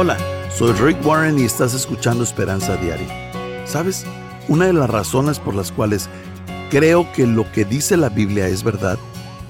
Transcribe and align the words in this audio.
Hola, 0.00 0.16
soy 0.56 0.74
Rick 0.74 1.04
Warren 1.04 1.40
y 1.40 1.42
estás 1.42 1.74
escuchando 1.74 2.22
Esperanza 2.22 2.76
Diaria. 2.76 3.32
¿Sabes? 3.66 4.04
Una 4.46 4.66
de 4.66 4.72
las 4.72 4.88
razones 4.88 5.40
por 5.40 5.56
las 5.56 5.72
cuales 5.72 6.08
creo 6.70 7.10
que 7.14 7.26
lo 7.26 7.50
que 7.50 7.64
dice 7.64 7.96
la 7.96 8.08
Biblia 8.08 8.46
es 8.46 8.62
verdad, 8.62 8.96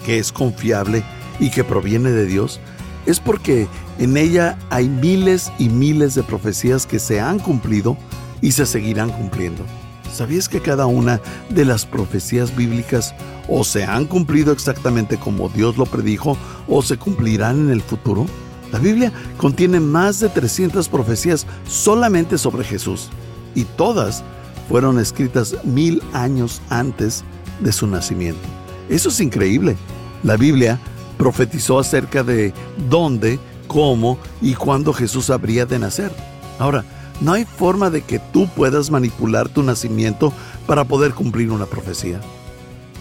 que 0.07 0.19
es 0.19 0.33
confiable 0.33 1.05
y 1.39 1.51
que 1.51 1.65
proviene 1.65 2.13
de 2.13 2.25
Dios, 2.25 2.61
es 3.05 3.21
porque 3.21 3.69
en 3.99 4.17
ella 4.17 4.59
hay 4.71 4.89
miles 4.89 5.53
y 5.59 5.69
miles 5.69 6.15
de 6.15 6.23
profecías 6.23 6.87
que 6.87 6.99
se 6.99 7.21
han 7.21 7.41
cumplido 7.41 7.99
y 8.41 8.53
se 8.53 8.65
seguirán 8.65 9.11
cumpliendo. 9.11 9.67
¿Sabías 10.11 10.49
que 10.49 10.63
cada 10.63 10.87
una 10.87 11.21
de 11.51 11.67
las 11.67 11.85
profecías 11.85 12.57
bíblicas 12.57 13.15
o 13.49 13.65
se 13.65 13.85
han 13.85 14.07
cumplido 14.07 14.53
exactamente 14.53 15.19
como 15.19 15.51
Dios 15.51 15.77
lo 15.77 15.85
predijo 15.85 16.39
o 16.67 16.81
se 16.81 16.97
cumplirán 16.97 17.67
en 17.67 17.71
el 17.71 17.83
futuro? 17.83 18.25
La 18.73 18.79
Biblia 18.79 19.13
contiene 19.39 19.81
más 19.81 20.21
de 20.21 20.29
300 20.29 20.89
profecías 20.89 21.47
solamente 21.67 22.37
sobre 22.37 22.65
Jesús 22.65 23.09
y 23.55 23.65
todas 23.65 24.23
fueron 24.69 24.99
escritas 24.99 25.57
mil 25.65 26.03
años 26.13 26.61
antes 26.69 27.25
de 27.61 27.73
su 27.73 27.87
nacimiento. 27.87 28.41
Eso 28.89 29.09
es 29.09 29.21
increíble. 29.21 29.77
La 30.23 30.37
Biblia 30.37 30.79
profetizó 31.17 31.79
acerca 31.79 32.23
de 32.23 32.53
dónde, 32.91 33.39
cómo 33.67 34.19
y 34.43 34.55
cuándo 34.55 34.93
Jesús 34.93 35.31
habría 35.31 35.65
de 35.65 35.79
nacer. 35.79 36.13
Ahora, 36.59 36.85
no 37.21 37.33
hay 37.33 37.45
forma 37.45 37.91
de 37.91 38.03
que 38.03 38.19
tú 38.19 38.49
puedas 38.49 38.91
manipular 38.91 39.49
tu 39.49 39.63
nacimiento 39.63 40.33
para 40.67 40.85
poder 40.85 41.15
cumplir 41.15 41.51
una 41.51 41.67
profecía. 41.67 42.21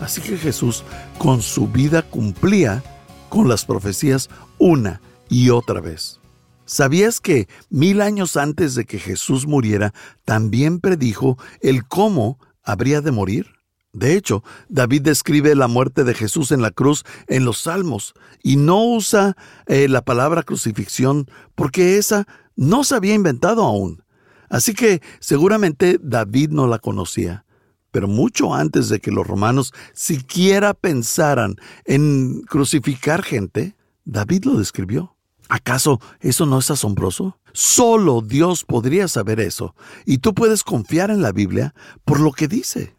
Así 0.02 0.22
que 0.22 0.38
Jesús 0.38 0.84
con 1.18 1.41
su 1.41 1.68
vida 1.68 2.02
cumplía 2.02 2.84
con 3.30 3.49
las 3.49 3.66
profecías 3.66 4.30
una 4.58 5.02
y 5.30 5.49
otra 5.49 5.81
vez. 5.81 6.20
¿Sabías 6.66 7.22
que 7.22 7.48
mil 7.70 8.02
años 8.02 8.35
antes 8.35 8.76
de 8.76 8.85
que 8.85 8.99
Jesús 8.99 9.48
muriera, 9.48 9.93
también 10.26 10.79
predijo 10.79 11.38
el 11.62 11.88
cómo 11.88 12.40
habría 12.62 13.02
de 13.02 13.12
morir? 13.12 13.48
De 13.93 14.15
hecho, 14.15 14.43
David 14.70 15.02
describe 15.02 15.55
la 15.55 15.68
muerte 15.68 16.04
de 16.04 16.13
Jesús 16.13 16.52
en 16.52 16.62
la 16.62 16.71
cruz 16.71 17.04
en 17.27 17.46
los 17.46 17.60
Salmos 17.60 18.13
y 18.43 18.57
no 18.57 18.84
usa 18.84 19.35
eh, 19.65 19.87
la 19.87 20.04
palabra 20.04 20.43
crucifixión 20.43 21.27
porque 21.55 21.98
esa 21.98 22.27
no 22.55 22.84
se 22.84 22.96
había 22.96 23.15
inventado 23.15 23.63
aún. 23.63 24.04
Así 24.49 24.74
que 24.74 25.02
seguramente 25.20 25.99
David 26.02 26.49
no 26.52 26.68
la 26.68 26.80
conocía. 26.80 27.46
Pero 27.90 28.07
mucho 28.07 28.54
antes 28.54 28.90
de 28.90 28.99
que 28.99 29.12
los 29.12 29.26
romanos 29.26 29.74
siquiera 29.93 30.74
pensaran 30.74 31.55
en 31.85 32.41
crucificar 32.41 33.24
gente, 33.24 33.76
David 34.05 34.46
lo 34.46 34.59
describió. 34.59 35.16
¿Acaso 35.49 36.01
eso 36.20 36.45
no 36.45 36.59
es 36.59 36.70
asombroso? 36.71 37.37
Solo 37.53 38.21
Dios 38.21 38.63
podría 38.63 39.07
saber 39.07 39.40
eso, 39.40 39.76
y 40.05 40.20
tú 40.20 40.34
puedes 40.34 40.63
confiar 40.63 41.09
en 41.09 41.21
la 41.21 41.31
Biblia 41.31 41.73
por 42.05 42.20
lo 42.20 42.31
que 42.31 42.48
dice. 42.48 42.95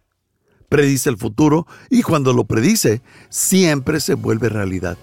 Predice 0.69 1.09
el 1.09 1.17
futuro 1.17 1.67
y 1.89 2.03
cuando 2.03 2.33
lo 2.33 2.45
predice, 2.45 3.01
siempre 3.31 4.01
se 4.01 4.15
vuelve 4.15 4.49
realidad. 4.49 4.99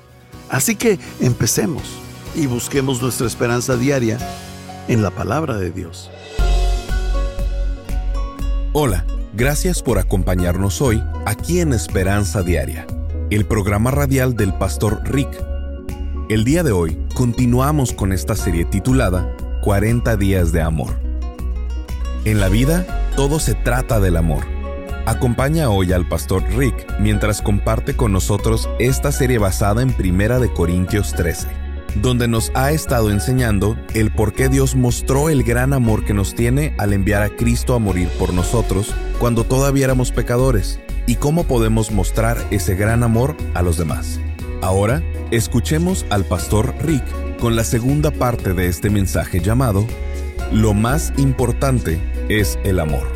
Así 0.50 0.76
que 0.76 1.00
empecemos 1.20 1.84
y 2.36 2.46
busquemos 2.46 3.02
nuestra 3.02 3.26
esperanza 3.26 3.76
diaria 3.78 4.20
en 4.88 5.02
la 5.02 5.10
palabra 5.10 5.58
de 5.58 5.72
Dios. 5.72 6.12
Hola, 8.74 9.06
gracias 9.34 9.82
por 9.82 9.98
acompañarnos 9.98 10.82
hoy 10.82 11.02
aquí 11.26 11.62
en 11.62 11.74
Esperanza 11.74 12.44
Diaria, 12.44 12.86
el 13.30 13.46
programa 13.46 13.90
radial 13.90 14.36
del 14.36 14.54
pastor 14.54 15.02
Rick 15.06 15.55
el 16.28 16.44
día 16.44 16.64
de 16.64 16.72
hoy 16.72 16.98
continuamos 17.14 17.94
con 17.94 18.12
esta 18.12 18.36
serie 18.36 18.66
titulada 18.66 19.36
40 19.62 20.18
días 20.18 20.52
de 20.52 20.62
amor. 20.62 20.96
En 22.26 22.40
la 22.40 22.50
vida, 22.50 23.12
todo 23.16 23.40
se 23.40 23.54
trata 23.54 24.00
del 24.00 24.18
amor. 24.18 24.44
Acompaña 25.06 25.70
hoy 25.70 25.94
al 25.94 26.08
pastor 26.08 26.44
Rick 26.58 27.00
mientras 27.00 27.44
comparte 27.44 27.96
con 27.96 28.12
nosotros 28.12 28.68
esta 28.80 29.12
serie 29.12 29.38
basada 29.38 29.84
en 29.84 29.94
Primera 29.94 30.40
de 30.40 30.52
Corintios 30.52 31.14
13, 31.14 31.48
donde 32.02 32.28
nos 32.28 32.52
ha 32.56 32.72
estado 32.72 33.12
enseñando 33.12 33.78
el 33.94 34.12
por 34.12 34.34
qué 34.34 34.50
Dios 34.50 34.76
mostró 34.76 35.30
el 35.30 35.44
gran 35.44 35.74
amor 35.74 36.06
que 36.06 36.16
nos 36.16 36.34
tiene 36.34 36.74
al 36.80 36.94
enviar 36.94 37.22
a 37.22 37.30
Cristo 37.30 37.76
a 37.76 37.80
morir 37.80 38.10
por 38.18 38.34
nosotros 38.34 38.96
cuando 39.20 39.44
todavía 39.44 39.86
éramos 39.86 40.12
pecadores 40.12 40.80
y 41.06 41.18
cómo 41.18 41.44
podemos 41.44 41.92
mostrar 41.92 42.44
ese 42.50 42.74
gran 42.74 43.04
amor 43.04 43.38
a 43.54 43.62
los 43.62 43.78
demás. 43.78 44.20
Ahora, 44.66 45.04
escuchemos 45.30 46.08
al 46.10 46.26
pastor 46.26 46.74
Rick 46.82 47.04
con 47.38 47.56
la 47.56 47.64
segunda 47.64 48.10
parte 48.10 48.56
de 48.56 48.68
este 48.68 48.90
mensaje 48.90 49.40
llamado 49.40 49.86
Lo 50.52 50.74
más 50.74 51.14
importante 51.18 52.02
es 52.30 52.58
el 52.64 52.80
amor. 52.80 53.08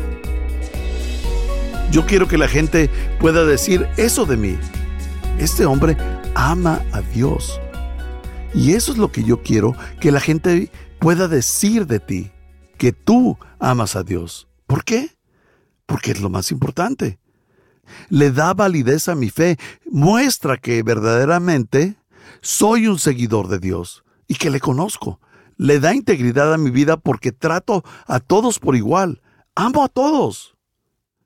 Yo 1.90 2.06
quiero 2.06 2.28
que 2.28 2.38
la 2.38 2.46
gente 2.46 2.88
pueda 3.18 3.44
decir 3.44 3.88
eso 3.96 4.26
de 4.26 4.36
mí. 4.36 4.56
Este 5.40 5.66
hombre 5.66 5.96
ama 6.36 6.84
a 6.92 7.00
Dios. 7.00 7.60
Y 8.54 8.74
eso 8.74 8.92
es 8.92 8.98
lo 8.98 9.10
que 9.10 9.24
yo 9.24 9.42
quiero 9.42 9.74
que 9.98 10.12
la 10.12 10.20
gente 10.20 10.70
pueda 11.00 11.26
decir 11.26 11.88
de 11.88 11.98
ti, 11.98 12.30
que 12.78 12.92
tú 12.92 13.36
amas 13.58 13.96
a 13.96 14.04
Dios. 14.04 14.46
¿Por 14.68 14.84
qué? 14.84 15.16
Porque 15.86 16.12
es 16.12 16.20
lo 16.20 16.30
más 16.30 16.52
importante 16.52 17.18
le 18.08 18.30
da 18.30 18.54
validez 18.54 19.08
a 19.08 19.14
mi 19.14 19.30
fe, 19.30 19.58
muestra 19.90 20.56
que 20.56 20.82
verdaderamente 20.82 21.96
soy 22.40 22.86
un 22.86 22.98
seguidor 22.98 23.48
de 23.48 23.58
Dios 23.58 24.04
y 24.28 24.36
que 24.36 24.50
le 24.50 24.60
conozco. 24.60 25.20
Le 25.56 25.78
da 25.78 25.94
integridad 25.94 26.54
a 26.54 26.58
mi 26.58 26.70
vida 26.70 26.96
porque 26.96 27.32
trato 27.32 27.84
a 28.06 28.20
todos 28.20 28.58
por 28.58 28.76
igual. 28.76 29.20
Amo 29.54 29.84
a 29.84 29.88
todos. 29.88 30.56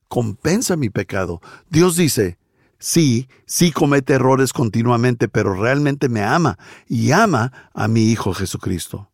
Compensa 0.08 0.76
mi 0.76 0.91
pecado. 0.91 1.41
Dios 1.70 1.97
dice, 1.97 2.38
sí, 2.78 3.28
sí 3.46 3.70
comete 3.70 4.14
errores 4.14 4.52
continuamente, 4.52 5.28
pero 5.28 5.54
realmente 5.54 6.08
me 6.08 6.22
ama 6.22 6.58
y 6.88 7.12
ama 7.12 7.70
a 7.72 7.86
mi 7.86 8.10
Hijo 8.10 8.34
Jesucristo. 8.34 9.10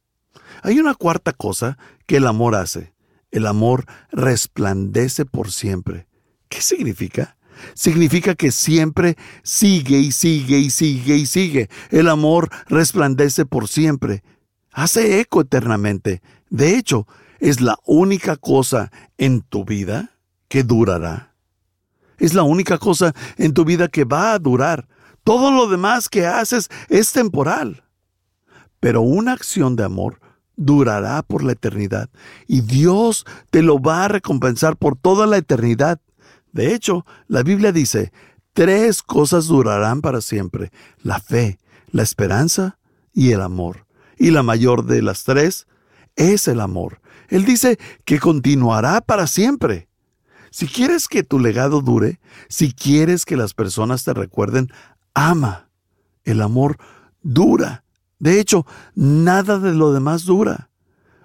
Hay 0.62 0.78
una 0.78 0.94
cuarta 0.94 1.32
cosa 1.32 1.78
que 2.06 2.16
el 2.16 2.26
amor 2.26 2.54
hace. 2.54 2.94
El 3.30 3.46
amor 3.46 3.84
resplandece 4.10 5.24
por 5.24 5.52
siempre. 5.52 6.08
¿Qué 6.48 6.60
significa? 6.60 7.36
Significa 7.74 8.34
que 8.34 8.50
siempre 8.50 9.16
sigue 9.42 9.98
y 9.98 10.12
sigue 10.12 10.58
y 10.58 10.70
sigue 10.70 11.16
y 11.16 11.26
sigue. 11.26 11.68
El 11.90 12.08
amor 12.08 12.48
resplandece 12.68 13.46
por 13.46 13.68
siempre. 13.68 14.22
Hace 14.72 15.20
eco 15.20 15.40
eternamente. 15.40 16.22
De 16.48 16.76
hecho, 16.76 17.06
es 17.38 17.60
la 17.60 17.78
única 17.84 18.36
cosa 18.36 18.90
en 19.18 19.40
tu 19.42 19.64
vida 19.64 20.10
que 20.48 20.62
durará. 20.62 21.34
Es 22.18 22.34
la 22.34 22.42
única 22.42 22.78
cosa 22.78 23.14
en 23.38 23.54
tu 23.54 23.64
vida 23.64 23.88
que 23.88 24.04
va 24.04 24.32
a 24.32 24.38
durar. 24.38 24.86
Todo 25.24 25.50
lo 25.50 25.68
demás 25.68 26.08
que 26.08 26.26
haces 26.26 26.68
es 26.88 27.12
temporal. 27.12 27.82
Pero 28.78 29.02
una 29.02 29.32
acción 29.32 29.76
de 29.76 29.84
amor 29.84 30.20
durará 30.56 31.22
por 31.22 31.42
la 31.42 31.52
eternidad 31.52 32.10
y 32.46 32.60
Dios 32.60 33.24
te 33.50 33.62
lo 33.62 33.80
va 33.80 34.04
a 34.04 34.08
recompensar 34.08 34.76
por 34.76 34.96
toda 34.96 35.26
la 35.26 35.38
eternidad. 35.38 36.00
De 36.52 36.74
hecho, 36.74 37.06
la 37.28 37.42
Biblia 37.42 37.72
dice, 37.72 38.12
tres 38.52 39.02
cosas 39.02 39.46
durarán 39.46 40.00
para 40.00 40.20
siempre, 40.20 40.72
la 41.02 41.20
fe, 41.20 41.58
la 41.90 42.02
esperanza 42.02 42.78
y 43.12 43.32
el 43.32 43.40
amor. 43.40 43.86
Y 44.18 44.30
la 44.30 44.42
mayor 44.42 44.84
de 44.84 45.02
las 45.02 45.24
tres 45.24 45.66
es 46.16 46.48
el 46.48 46.60
amor. 46.60 47.00
Él 47.28 47.44
dice 47.44 47.78
que 48.04 48.18
continuará 48.18 49.00
para 49.00 49.26
siempre. 49.26 49.88
Si 50.50 50.66
quieres 50.66 51.06
que 51.08 51.22
tu 51.22 51.38
legado 51.38 51.80
dure, 51.80 52.20
si 52.48 52.72
quieres 52.72 53.24
que 53.24 53.36
las 53.36 53.54
personas 53.54 54.04
te 54.04 54.12
recuerden, 54.12 54.68
ama. 55.14 55.68
El 56.24 56.42
amor 56.42 56.76
dura. 57.22 57.84
De 58.18 58.40
hecho, 58.40 58.66
nada 58.94 59.58
de 59.58 59.72
lo 59.72 59.92
demás 59.92 60.24
dura. 60.24 60.70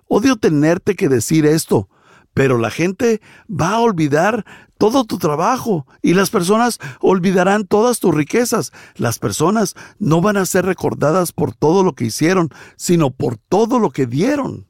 Odio 0.08 0.38
tenerte 0.38 0.96
que 0.96 1.10
decir 1.10 1.46
esto, 1.46 1.90
pero 2.36 2.58
la 2.58 2.70
gente 2.70 3.22
va 3.50 3.70
a 3.72 3.80
olvidar 3.80 4.46
todo 4.78 5.06
tu 5.06 5.18
trabajo 5.18 5.88
y 6.02 6.14
las 6.14 6.30
personas 6.30 6.80
olvidarán 7.00 7.66
todas 7.66 8.02
tus 8.02 8.14
riquezas. 8.14 8.74
Las 8.96 9.20
personas 9.20 9.74
no 10.00 10.20
van 10.20 10.36
a 10.36 10.46
ser 10.46 10.66
recordadas 10.66 11.32
por 11.32 11.56
todo 11.56 11.82
lo 11.82 11.94
que 11.94 12.04
hicieron, 12.04 12.50
sino 12.76 13.10
por 13.10 13.38
todo 13.38 13.80
lo 13.80 13.90
que 13.90 14.06
dieron. 14.06 14.68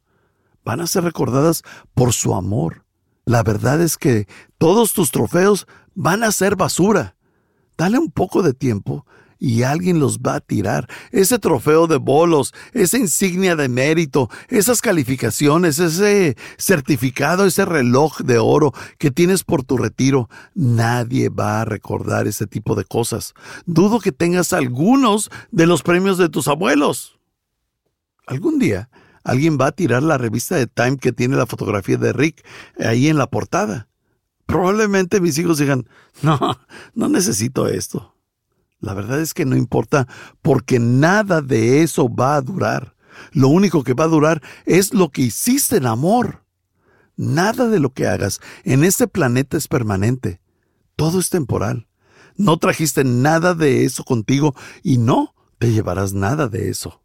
Van 0.63 0.79
a 0.79 0.85
ser 0.85 1.05
recordadas 1.05 1.63
por 1.95 2.13
su 2.13 2.35
amor. 2.35 2.85
La 3.25 3.41
verdad 3.41 3.81
es 3.81 3.97
que 3.97 4.27
todos 4.59 4.93
tus 4.93 5.09
trofeos 5.09 5.65
van 5.95 6.23
a 6.23 6.31
ser 6.31 6.55
basura. 6.55 7.15
Dale 7.77 7.97
un 7.97 8.11
poco 8.11 8.43
de 8.43 8.53
tiempo 8.53 9.07
y 9.45 9.61
alguien 9.61 9.99
los 9.99 10.17
va 10.17 10.37
a 10.37 10.39
tirar. 10.39 10.89
Ese 11.11 11.37
trofeo 11.37 11.85
de 11.85 11.97
bolos, 11.97 12.51
esa 12.73 12.97
insignia 12.97 13.55
de 13.55 13.69
mérito, 13.69 14.27
esas 14.49 14.81
calificaciones, 14.81 15.77
ese 15.77 16.35
certificado, 16.57 17.45
ese 17.45 17.63
reloj 17.63 18.21
de 18.21 18.39
oro 18.39 18.73
que 18.97 19.11
tienes 19.11 19.43
por 19.43 19.61
tu 19.61 19.77
retiro, 19.77 20.29
nadie 20.55 21.29
va 21.29 21.61
a 21.61 21.65
recordar 21.65 22.25
ese 22.25 22.47
tipo 22.47 22.73
de 22.73 22.85
cosas. 22.85 23.35
Dudo 23.67 23.99
que 23.99 24.11
tengas 24.11 24.51
algunos 24.51 25.29
de 25.51 25.67
los 25.67 25.83
premios 25.83 26.17
de 26.17 26.29
tus 26.29 26.47
abuelos. 26.47 27.19
Algún 28.25 28.57
día 28.57 28.89
alguien 29.23 29.59
va 29.61 29.67
a 29.67 29.73
tirar 29.73 30.01
la 30.01 30.17
revista 30.17 30.55
de 30.55 30.65
Time 30.65 30.97
que 30.97 31.11
tiene 31.11 31.35
la 31.35 31.45
fotografía 31.45 31.97
de 31.97 32.13
Rick 32.13 32.43
ahí 32.79 33.09
en 33.09 33.19
la 33.19 33.27
portada. 33.27 33.89
Probablemente 34.47 35.21
mis 35.21 35.37
hijos 35.37 35.59
digan, 35.59 35.87
no, 36.23 36.39
no 36.95 37.09
necesito 37.09 37.67
esto. 37.67 38.14
La 38.85 38.93
verdad 38.93 39.19
es 39.19 39.33
que 39.33 39.45
no 39.45 39.57
importa 39.57 40.07
porque 40.43 40.77
nada 40.77 41.41
de 41.41 41.81
eso 41.81 42.07
va 42.07 42.35
a 42.35 42.41
durar. 42.41 42.95
Lo 43.31 43.47
único 43.47 43.83
que 43.83 43.95
va 43.95 44.03
a 44.03 44.09
durar 44.09 44.43
es 44.67 44.93
lo 44.93 45.09
que 45.09 45.23
hiciste 45.23 45.77
en 45.77 45.87
amor. 45.87 46.45
Nada 47.17 47.67
de 47.67 47.79
lo 47.79 47.93
que 47.93 48.05
hagas 48.05 48.41
en 48.63 48.83
este 48.83 49.07
planeta 49.07 49.57
es 49.57 49.67
permanente. 49.67 50.39
Todo 50.95 51.19
es 51.19 51.31
temporal. 51.31 51.87
No 52.37 52.57
trajiste 52.57 53.03
nada 53.03 53.55
de 53.55 53.85
eso 53.85 54.03
contigo 54.03 54.53
y 54.83 54.99
no 54.99 55.33
te 55.57 55.71
llevarás 55.71 56.13
nada 56.13 56.47
de 56.47 56.69
eso. 56.69 57.01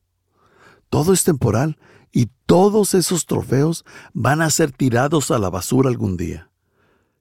Todo 0.91 1.15
es 1.15 1.25
temporal 1.25 1.79
y 2.13 2.29
todos 2.45 2.93
esos 2.93 3.25
trofeos 3.25 3.87
van 4.13 4.43
a 4.43 4.51
ser 4.51 4.71
tirados 4.71 5.31
a 5.31 5.39
la 5.39 5.49
basura 5.49 5.89
algún 5.89 6.19
día. 6.19 6.50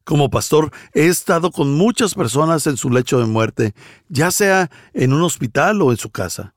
Como 0.09 0.31
pastor, 0.31 0.71
he 0.95 1.06
estado 1.06 1.51
con 1.51 1.77
muchas 1.77 2.15
personas 2.15 2.65
en 2.65 2.77
su 2.77 2.89
lecho 2.89 3.19
de 3.19 3.27
muerte, 3.27 3.75
ya 4.07 4.31
sea 4.31 4.71
en 4.95 5.13
un 5.13 5.21
hospital 5.21 5.83
o 5.83 5.91
en 5.91 5.97
su 5.97 6.09
casa. 6.09 6.56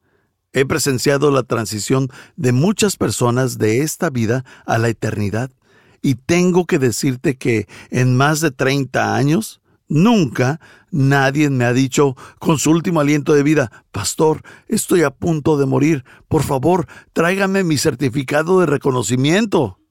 He 0.55 0.65
presenciado 0.65 1.31
la 1.31 1.43
transición 1.43 2.09
de 2.37 2.53
muchas 2.53 2.97
personas 2.97 3.59
de 3.59 3.83
esta 3.83 4.09
vida 4.09 4.43
a 4.65 4.79
la 4.79 4.89
eternidad. 4.89 5.51
Y 6.01 6.15
tengo 6.15 6.65
que 6.65 6.79
decirte 6.79 7.37
que 7.37 7.69
en 7.91 8.17
más 8.17 8.41
de 8.41 8.53
30 8.53 9.15
años, 9.15 9.61
nunca 9.87 10.59
nadie 10.91 11.51
me 11.51 11.67
ha 11.67 11.75
dicho 11.75 12.17
con 12.39 12.57
su 12.57 12.71
último 12.71 13.01
aliento 13.01 13.35
de 13.35 13.43
vida, 13.43 13.71
Pastor, 13.91 14.41
estoy 14.67 15.03
a 15.03 15.11
punto 15.11 15.59
de 15.59 15.67
morir. 15.67 16.07
Por 16.27 16.43
favor, 16.43 16.87
tráigame 17.13 17.65
mi 17.65 17.77
certificado 17.77 18.61
de 18.61 18.65
reconocimiento. 18.67 19.82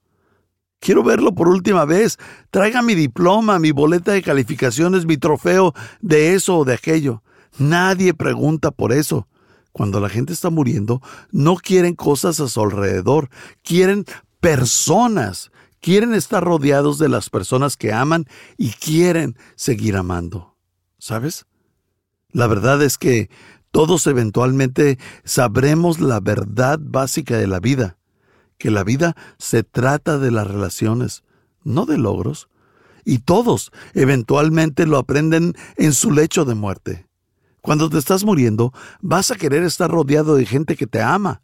Quiero 0.81 1.04
verlo 1.04 1.36
por 1.36 1.48
última 1.48 1.86
vez. 1.86 2.18
Traiga 2.50 2.81
mi 2.81 2.95
diploma, 2.95 3.60
mi 3.60 3.72
boleta 3.72 4.13
de 4.13 4.24
calificaciones, 4.24 5.06
mi 5.06 5.16
trofeo 5.16 5.75
de 6.01 6.33
eso 6.33 6.57
o 6.57 6.66
de 6.66 6.74
aquello. 6.74 7.22
Nadie 7.60 8.16
pregunta 8.16 8.72
por 8.72 8.92
eso. 8.92 9.28
Cuando 9.72 10.00
la 10.00 10.10
gente 10.10 10.33
está 10.33 10.50
muriendo, 10.50 11.00
no 11.31 11.56
quieren 11.56 11.94
cosas 11.94 12.39
a 12.39 12.48
su 12.48 12.60
alrededor, 12.60 13.30
quieren 13.62 14.06
personas, 14.39 15.51
quieren 15.81 16.16
estar 16.16 16.44
rodeados 16.44 16.98
de 16.98 17.10
las 17.10 17.30
personas 17.30 17.77
que 17.77 17.94
aman 17.94 18.25
y 18.57 18.72
quieren 18.72 19.38
seguir 19.56 19.95
amando. 19.95 20.57
¿Sabes? 20.98 21.45
La 22.31 22.48
verdad 22.48 22.81
es 22.81 22.98
que 22.98 23.30
todos 23.69 24.07
eventualmente 24.07 24.98
sabremos 25.25 26.00
la 26.00 26.19
verdad 26.19 26.80
básica 26.81 27.38
de 27.38 27.45
la 27.45 27.60
vida 27.60 28.00
que 28.62 28.69
la 28.69 28.84
vida 28.84 29.16
se 29.40 29.63
trata 29.63 30.19
de 30.19 30.30
las 30.30 30.46
relaciones, 30.46 31.24
no 31.63 31.88
de 31.88 31.98
logros, 31.98 32.48
y 33.04 33.18
todos 33.19 33.72
eventualmente 33.96 34.86
lo 34.86 35.00
aprenden 35.00 35.56
en 35.78 35.94
su 35.94 36.12
lecho 36.12 36.46
de 36.46 36.54
muerte. 36.54 37.08
Cuando 37.62 37.90
te 37.90 37.98
estás 37.98 38.24
muriendo, 38.24 38.72
vas 39.02 39.31
a 39.31 39.36
querer 39.36 39.63
estar 39.63 39.90
rodeado 39.90 40.36
de 40.36 40.46
gente 40.46 40.75
que 40.75 40.86
te 40.86 41.02
ama, 41.02 41.42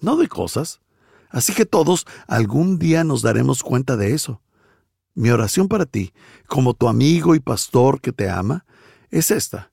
no 0.00 0.16
de 0.16 0.28
cosas. 0.28 0.80
Así 1.30 1.54
que 1.54 1.64
todos 1.64 2.06
algún 2.26 2.78
día 2.78 3.02
nos 3.02 3.22
daremos 3.22 3.62
cuenta 3.62 3.96
de 3.96 4.12
eso. 4.12 4.42
Mi 5.14 5.30
oración 5.30 5.68
para 5.68 5.86
ti, 5.86 6.12
como 6.46 6.74
tu 6.74 6.86
amigo 6.86 7.34
y 7.34 7.40
pastor 7.40 8.02
que 8.02 8.12
te 8.12 8.28
ama, 8.28 8.66
es 9.10 9.30
esta. 9.30 9.72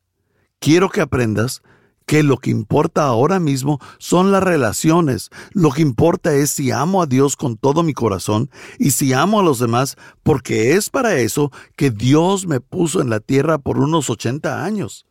Quiero 0.59 0.89
que 0.89 1.01
aprendas 1.01 1.61
que 2.05 2.23
lo 2.23 2.37
que 2.37 2.51
importa 2.51 3.03
ahora 3.03 3.39
mismo 3.39 3.79
son 3.97 4.31
las 4.31 4.43
relaciones. 4.43 5.29
Lo 5.51 5.71
que 5.71 5.81
importa 5.81 6.33
es 6.33 6.51
si 6.51 6.71
amo 6.71 7.01
a 7.01 7.05
Dios 7.05 7.35
con 7.35 7.57
todo 7.57 7.83
mi 7.83 7.93
corazón 7.93 8.49
y 8.77 8.91
si 8.91 9.13
amo 9.13 9.39
a 9.39 9.43
los 9.43 9.59
demás, 9.59 9.97
porque 10.23 10.73
es 10.73 10.89
para 10.89 11.17
eso 11.17 11.51
que 11.75 11.91
Dios 11.91 12.47
me 12.47 12.59
puso 12.59 13.01
en 13.01 13.09
la 13.09 13.19
tierra 13.19 13.57
por 13.57 13.79
unos 13.79 14.09
80 14.09 14.63
años. 14.63 15.05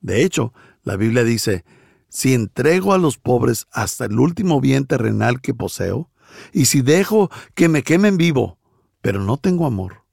De 0.00 0.22
hecho, 0.22 0.52
la 0.82 0.96
Biblia 0.96 1.24
dice, 1.24 1.64
si 2.08 2.32
entrego 2.32 2.92
a 2.92 2.98
los 2.98 3.18
pobres 3.18 3.66
hasta 3.72 4.04
el 4.04 4.18
último 4.18 4.60
bien 4.60 4.86
terrenal 4.86 5.40
que 5.40 5.54
poseo, 5.54 6.10
y 6.52 6.66
si 6.66 6.82
dejo 6.82 7.30
que 7.54 7.68
me 7.68 7.82
quemen 7.82 8.16
vivo, 8.16 8.58
pero 9.00 9.20
no 9.20 9.36
tengo 9.36 9.66
amor, 9.66 10.04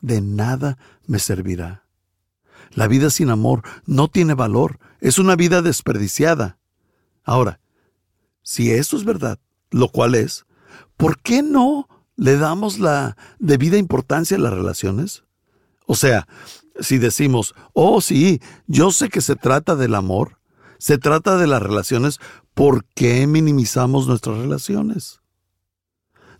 de 0.00 0.20
nada 0.20 0.78
me 1.06 1.18
servirá. 1.18 1.81
La 2.74 2.88
vida 2.88 3.10
sin 3.10 3.30
amor 3.30 3.62
no 3.86 4.08
tiene 4.08 4.34
valor, 4.34 4.78
es 5.00 5.18
una 5.18 5.36
vida 5.36 5.62
desperdiciada. 5.62 6.58
Ahora, 7.24 7.60
si 8.42 8.70
eso 8.70 8.96
es 8.96 9.04
verdad, 9.04 9.38
lo 9.70 9.88
cual 9.88 10.14
es, 10.14 10.46
¿por 10.96 11.20
qué 11.20 11.42
no 11.42 11.88
le 12.16 12.36
damos 12.36 12.78
la 12.78 13.16
debida 13.38 13.76
importancia 13.76 14.36
a 14.36 14.40
las 14.40 14.52
relaciones? 14.52 15.24
O 15.86 15.94
sea, 15.94 16.26
si 16.80 16.98
decimos, 16.98 17.54
oh 17.72 18.00
sí, 18.00 18.40
yo 18.66 18.90
sé 18.90 19.08
que 19.08 19.20
se 19.20 19.36
trata 19.36 19.76
del 19.76 19.94
amor, 19.94 20.38
se 20.78 20.98
trata 20.98 21.36
de 21.36 21.46
las 21.46 21.62
relaciones, 21.62 22.18
¿por 22.54 22.84
qué 22.94 23.26
minimizamos 23.26 24.06
nuestras 24.06 24.38
relaciones? 24.38 25.20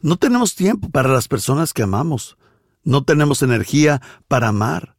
No 0.00 0.16
tenemos 0.16 0.54
tiempo 0.54 0.90
para 0.90 1.10
las 1.10 1.28
personas 1.28 1.72
que 1.72 1.82
amamos, 1.82 2.36
no 2.82 3.04
tenemos 3.04 3.42
energía 3.42 4.02
para 4.26 4.48
amar, 4.48 4.91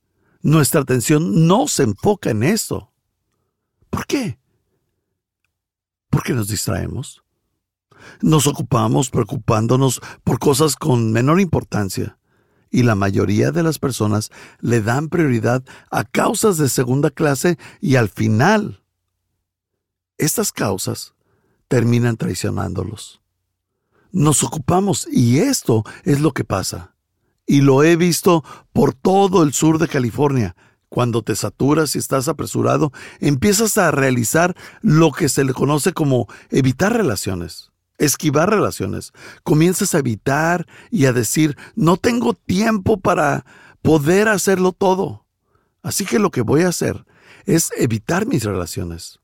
nuestra 0.43 0.81
atención 0.81 1.47
no 1.47 1.67
se 1.67 1.83
enfoca 1.83 2.29
en 2.29 2.43
eso. 2.43 2.91
¿Por 3.89 4.05
qué? 4.05 4.37
Porque 6.09 6.33
nos 6.33 6.49
distraemos. 6.49 7.23
Nos 8.21 8.45
ocupamos 8.47 9.09
preocupándonos 9.09 10.01
por 10.23 10.39
cosas 10.39 10.75
con 10.75 11.13
menor 11.13 11.39
importancia 11.39 12.19
y 12.69 12.83
la 12.83 12.95
mayoría 12.95 13.51
de 13.51 13.63
las 13.63 13.79
personas 13.79 14.31
le 14.59 14.81
dan 14.81 15.07
prioridad 15.07 15.63
a 15.89 16.03
causas 16.03 16.57
de 16.57 16.67
segunda 16.67 17.09
clase 17.09 17.57
y 17.79 17.95
al 17.95 18.09
final 18.09 18.83
estas 20.17 20.51
causas 20.51 21.13
terminan 21.69 22.17
traicionándolos. 22.17 23.21
Nos 24.11 24.43
ocupamos 24.43 25.07
y 25.09 25.39
esto 25.39 25.83
es 26.03 26.19
lo 26.19 26.33
que 26.33 26.43
pasa 26.43 26.92
y 27.45 27.61
lo 27.61 27.83
he 27.83 27.95
visto 27.95 28.43
por 28.71 28.93
todo 28.93 29.43
el 29.43 29.53
sur 29.53 29.77
de 29.77 29.87
California. 29.87 30.55
Cuando 30.89 31.23
te 31.23 31.35
saturas 31.35 31.95
y 31.95 31.99
estás 31.99 32.27
apresurado, 32.27 32.91
empiezas 33.19 33.77
a 33.77 33.89
realizar 33.89 34.55
lo 34.81 35.11
que 35.11 35.27
se 35.27 35.43
le 35.43 35.53
conoce 35.53 35.91
como 35.91 36.27
evitar 36.51 36.93
relaciones, 36.93 37.71
esquivar 37.97 38.49
relaciones. 38.49 39.11
Comienzas 39.43 39.95
a 39.95 39.99
evitar 39.99 40.67
y 40.91 41.05
a 41.05 41.13
decir, 41.13 41.57
no 41.75 41.97
tengo 41.97 42.33
tiempo 42.35 42.99
para 42.99 43.43
poder 43.81 44.27
hacerlo 44.27 44.71
todo. 44.71 45.25
Así 45.81 46.05
que 46.05 46.19
lo 46.19 46.29
que 46.29 46.41
voy 46.41 46.61
a 46.61 46.69
hacer 46.69 47.05
es 47.45 47.71
evitar 47.77 48.27
mis 48.27 48.43
relaciones. 48.43 49.19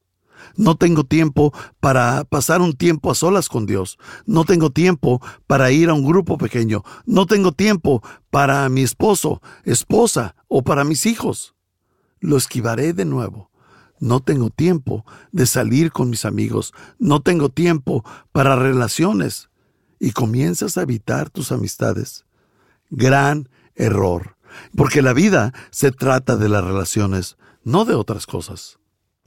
No 0.56 0.76
tengo 0.76 1.04
tiempo 1.04 1.54
para 1.80 2.24
pasar 2.24 2.62
un 2.62 2.74
tiempo 2.74 3.12
a 3.12 3.16
solas 3.16 3.50
con 3.50 3.66
Dios. 3.66 3.98
No 4.26 4.46
tengo 4.46 4.70
tiempo 4.72 5.22
para 5.48 5.72
ir 5.72 5.90
a 5.90 5.94
un 5.94 6.06
grupo 6.06 6.38
pequeño. 6.38 6.84
No 7.06 7.26
tengo 7.26 7.52
tiempo 7.52 8.02
para 8.30 8.68
mi 8.70 8.82
esposo, 8.82 9.42
esposa 9.64 10.36
o 10.48 10.64
para 10.64 10.84
mis 10.84 11.06
hijos. 11.06 11.56
Lo 12.20 12.38
esquivaré 12.38 12.94
de 12.94 13.06
nuevo. 13.06 13.50
No 14.00 14.22
tengo 14.22 14.50
tiempo 14.50 15.06
de 15.32 15.46
salir 15.46 15.92
con 15.92 16.10
mis 16.10 16.26
amigos. 16.26 16.74
No 17.00 17.22
tengo 17.22 17.50
tiempo 17.50 18.04
para 18.32 18.56
relaciones. 18.56 19.50
Y 20.00 20.12
comienzas 20.12 20.78
a 20.78 20.84
evitar 20.84 21.30
tus 21.30 21.52
amistades. 21.52 22.26
Gran 22.90 23.50
error. 23.76 24.38
Porque 24.76 25.02
la 25.02 25.14
vida 25.14 25.54
se 25.72 25.92
trata 25.92 26.36
de 26.38 26.50
las 26.50 26.64
relaciones, 26.64 27.38
no 27.64 27.86
de 27.86 27.96
otras 27.96 28.26
cosas. 28.26 28.79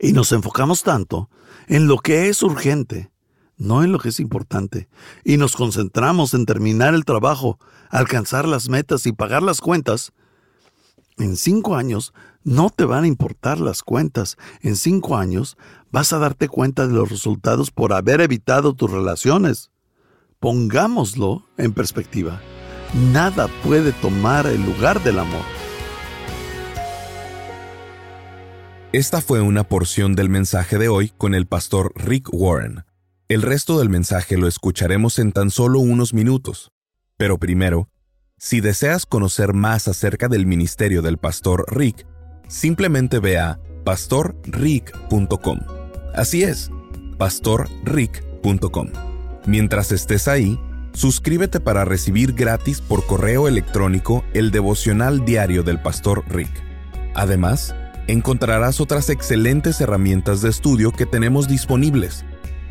Y 0.03 0.13
nos 0.13 0.33
enfocamos 0.33 0.83
tanto 0.83 1.31
en 1.69 1.87
lo 1.87 1.97
que 1.97 2.29
es 2.29 2.43
urgente, 2.43 3.13
no 3.57 3.85
en 3.85 3.93
lo 3.93 4.01
que 4.01 4.09
es 4.09 4.19
importante. 4.19 4.89
Y 5.25 5.37
nos 5.37 5.55
concentramos 5.55 6.35
en 6.35 6.45
terminar 6.45 6.93
el 6.93 7.05
trabajo, 7.05 7.61
alcanzar 7.89 8.49
las 8.49 8.69
metas 8.69 9.07
y 9.07 9.13
pagar 9.13 9.45
las 9.45 9.61
cuentas. 9.61 10.13
En 11.19 11.37
cinco 11.37 11.77
años 11.77 12.13
no 12.43 12.69
te 12.69 12.85
van 12.85 13.05
a 13.05 13.07
importar 13.07 13.61
las 13.61 13.85
cuentas. 13.85 14.37
En 14.61 14.75
cinco 14.75 15.17
años 15.17 15.57
vas 15.93 16.13
a 16.13 16.19
darte 16.19 16.49
cuenta 16.49 16.89
de 16.89 16.95
los 16.95 17.09
resultados 17.09 17.71
por 17.71 17.93
haber 17.93 18.21
evitado 18.23 18.75
tus 18.75 18.91
relaciones. 18.91 19.71
Pongámoslo 20.41 21.47
en 21.59 21.73
perspectiva. 21.73 22.41
Nada 23.13 23.49
puede 23.63 23.93
tomar 23.93 24.49
el 24.49 24.67
lugar 24.67 25.01
del 25.05 25.21
amor. 25.21 25.62
Esta 28.93 29.23
fue 29.23 29.41
una 29.41 29.65
porción 29.65 30.15
del 30.15 30.29
mensaje 30.29 30.77
de 30.77 30.89
hoy 30.89 31.15
con 31.17 31.35
el 31.35 31.47
pastor 31.47 31.95
Rick 31.97 32.29
Warren. 32.31 32.85
El 33.27 33.41
resto 33.41 33.79
del 33.79 33.89
mensaje 33.89 34.37
lo 34.37 34.47
escucharemos 34.47 35.19
en 35.19 35.33
tan 35.33 35.49
solo 35.49 35.81
unos 35.81 36.13
minutos. 36.13 36.73
Pero 37.17 37.39
primero, 37.39 37.89
si 38.37 38.61
deseas 38.61 39.07
conocer 39.07 39.55
más 39.55 39.89
acerca 39.89 40.29
del 40.29 40.45
ministerio 40.45 41.01
del 41.01 41.17
pastor 41.17 41.65
Rick, 41.75 42.07
simplemente 42.49 43.19
ve 43.19 43.39
a 43.39 43.59
pastorrick.com. 43.83 45.61
Así 46.15 46.43
es, 46.43 46.71
pastorrick.com. 47.17 48.89
Mientras 49.47 49.91
estés 49.91 50.29
ahí, 50.29 50.61
suscríbete 50.93 51.61
para 51.61 51.87
recibir 51.87 52.35
gratis 52.35 52.83
por 52.83 53.07
correo 53.07 53.49
electrónico 53.49 54.23
el 54.35 54.51
devocional 54.51 55.25
diario 55.25 55.63
del 55.63 55.81
pastor 55.81 56.25
Rick. 56.29 56.53
Además, 57.15 57.75
encontrarás 58.07 58.81
otras 58.81 59.11
excelentes 59.11 59.81
herramientas 59.81 60.41
de 60.43 60.51
estudio 60.51 60.93
que 60.93 61.07
tenemos 61.07 61.49
disponibles. 61.49 62.25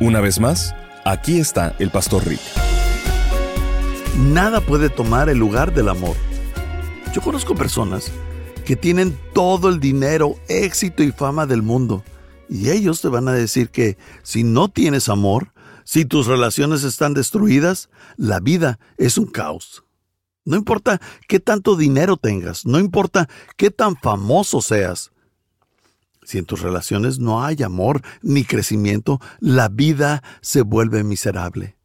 Una 0.00 0.20
vez 0.20 0.38
más, 0.40 0.74
aquí 1.04 1.38
está 1.38 1.74
el 1.78 1.90
Pastor 1.90 2.26
Rick. 2.26 2.40
Nada 4.18 4.60
puede 4.60 4.90
tomar 4.90 5.28
el 5.28 5.38
lugar 5.38 5.72
del 5.74 5.88
amor. 5.88 6.16
Yo 7.12 7.20
conozco 7.20 7.54
personas 7.54 8.10
que 8.64 8.74
tienen 8.76 9.16
todo 9.32 9.68
el 9.68 9.80
dinero, 9.80 10.36
éxito 10.48 11.02
y 11.02 11.10
fama 11.12 11.46
del 11.46 11.62
mundo. 11.62 12.04
Y 12.48 12.70
ellos 12.70 13.00
te 13.00 13.08
van 13.08 13.28
a 13.28 13.32
decir 13.32 13.70
que 13.70 13.96
si 14.22 14.44
no 14.44 14.68
tienes 14.68 15.08
amor, 15.08 15.52
si 15.84 16.04
tus 16.04 16.26
relaciones 16.26 16.84
están 16.84 17.14
destruidas, 17.14 17.90
la 18.16 18.40
vida 18.40 18.78
es 18.96 19.18
un 19.18 19.26
caos. 19.26 19.84
No 20.44 20.56
importa 20.56 21.00
qué 21.26 21.40
tanto 21.40 21.76
dinero 21.76 22.16
tengas, 22.16 22.66
no 22.66 22.78
importa 22.78 23.28
qué 23.56 23.70
tan 23.70 23.96
famoso 23.96 24.60
seas. 24.60 25.12
Si 26.22 26.38
en 26.38 26.46
tus 26.46 26.60
relaciones 26.60 27.18
no 27.18 27.44
hay 27.44 27.62
amor 27.62 28.02
ni 28.22 28.44
crecimiento, 28.44 29.20
la 29.40 29.68
vida 29.68 30.22
se 30.40 30.62
vuelve 30.62 31.04
miserable. 31.04 31.76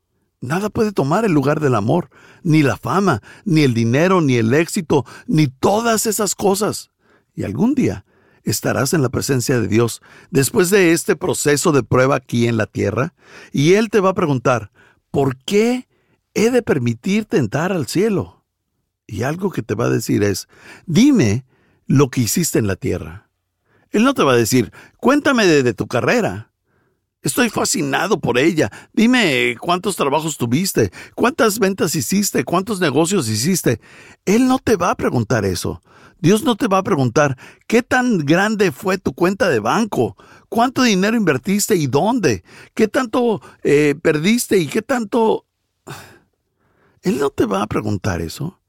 Nada 0.42 0.70
puede 0.70 0.94
tomar 0.94 1.25
el 1.25 1.34
lugar 1.34 1.60
del 1.60 1.75
amor, 1.75 2.10
ni 2.44 2.63
la 2.63 2.78
fama, 2.78 3.22
ni 3.44 3.63
el 3.63 3.74
dinero, 3.74 4.22
ni 4.22 4.36
el 4.36 4.54
éxito, 4.54 5.06
ni 5.28 5.48
todas 5.48 6.06
esas 6.06 6.36
cosas. 6.36 6.92
Y 7.36 7.44
algún 7.44 7.75
día 7.75 8.06
estarás 8.43 8.93
en 8.93 9.01
la 9.01 9.10
presencia 9.10 9.60
de 9.60 9.67
Dios 9.67 10.01
después 10.31 10.69
de 10.69 10.91
este 10.91 11.15
proceso 11.15 11.72
de 11.72 11.84
prueba 11.84 12.15
aquí 12.15 12.48
en 12.48 12.58
la 12.58 12.65
tierra, 12.65 13.13
y 13.51 13.74
Él 13.74 13.89
te 13.89 14.00
va 14.00 14.10
a 14.10 14.15
preguntar, 14.15 14.72
¿por 15.12 15.38
qué 15.38 15.88
he 16.34 16.51
de 16.51 16.62
permitirte 16.62 17.38
entrar 17.38 17.72
al 17.72 17.88
cielo? 17.88 18.46
Y 19.08 19.24
algo 19.24 19.51
que 19.51 19.63
te 19.63 19.75
va 19.75 19.86
a 19.86 19.89
decir 19.89 20.24
es, 20.24 20.48
dime 20.86 21.46
lo 21.88 22.10
que 22.10 22.22
hiciste 22.22 22.60
en 22.60 22.67
la 22.67 22.75
tierra. 22.75 23.29
Él 23.91 24.03
no 24.03 24.13
te 24.13 24.24
va 24.24 24.34
a 24.34 24.38
decir, 24.38 24.72
cuéntame 24.98 25.48
de, 25.48 25.74
tu 25.74 25.88
carrera. 25.88 26.49
Estoy 27.22 27.50
fascinado 27.50 28.20
por 28.20 28.38
ella. 28.38 28.72
Dime 28.94 29.58
cuántos 29.60 29.98
trabajos 29.98 30.38
tuviste, 30.38 30.92
cuántas 31.16 31.60
ventas 31.60 31.94
hiciste, 31.96 32.46
cuántos 32.46 32.80
negocios 32.80 33.28
hiciste. 33.28 33.82
Él 34.26 34.48
no 34.48 34.58
te 34.60 34.78
va 34.78 34.92
a 34.92 34.96
preguntar 34.96 35.44
eso. 35.44 35.82
Dios 36.22 36.44
no 36.44 36.56
te 36.56 36.68
va 36.68 36.78
a 36.78 36.84
preguntar 36.84 37.38
qué 37.68 37.82
tan 37.82 38.20
grande 38.20 38.72
fue 38.72 38.98
tu 38.98 39.14
cuenta 39.14 39.50
de 39.50 39.60
banco, 39.60 40.18
cuánto 40.50 40.84
dinero 40.84 41.16
invertiste 41.16 41.76
y 41.76 41.88
dónde, 41.88 42.44
qué 42.74 42.88
tanto 42.88 43.42
eh, 43.64 43.96
perdiste 44.02 44.58
y 44.58 44.68
qué 44.68 44.82
tanto... 44.82 45.46
Él 47.02 47.20
no 47.20 47.30
te 47.30 47.46
va 47.46 47.64
a 47.64 47.68
preguntar 47.68 48.22
eso. 48.22 48.60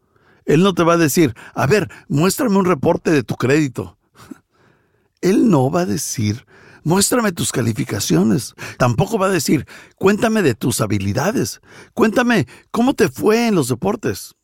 Él 0.45 0.63
no 0.63 0.75
te 0.75 0.85
va 0.85 0.95
a 0.95 0.99
decir, 0.99 1.35
a 1.55 1.67
ver, 1.67 1.89
muéstrame 2.09 2.57
un 2.57 2.65
reporte 2.65 3.11
de 3.11 3.23
tu 3.23 3.37
crédito. 3.37 3.99
Él 5.21 5.49
no 5.49 5.71
va 5.71 5.83
a 5.83 5.87
decir 5.87 6.47
muéstrame 6.85 7.33
tus 7.33 7.53
calificaciones. 7.53 8.55
Tampoco 8.79 9.19
va 9.19 9.27
a 9.27 9.31
decir, 9.31 9.67
cuéntame 9.97 10.43
de 10.43 10.55
tus 10.55 10.81
habilidades. 10.81 11.61
Cuéntame 11.95 12.47
cómo 12.71 12.95
te 12.95 13.09
fue 13.09 13.49
en 13.49 13.55
los 13.55 13.69
deportes. 13.69 14.35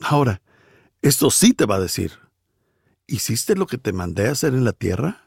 Ahora, 0.00 0.42
esto 1.02 1.30
sí 1.30 1.52
te 1.52 1.66
va 1.66 1.76
a 1.76 1.80
decir, 1.80 2.12
¿hiciste 3.06 3.54
lo 3.54 3.66
que 3.66 3.78
te 3.78 3.92
mandé 3.92 4.28
a 4.28 4.32
hacer 4.32 4.54
en 4.54 4.64
la 4.64 4.72
tierra? 4.72 5.22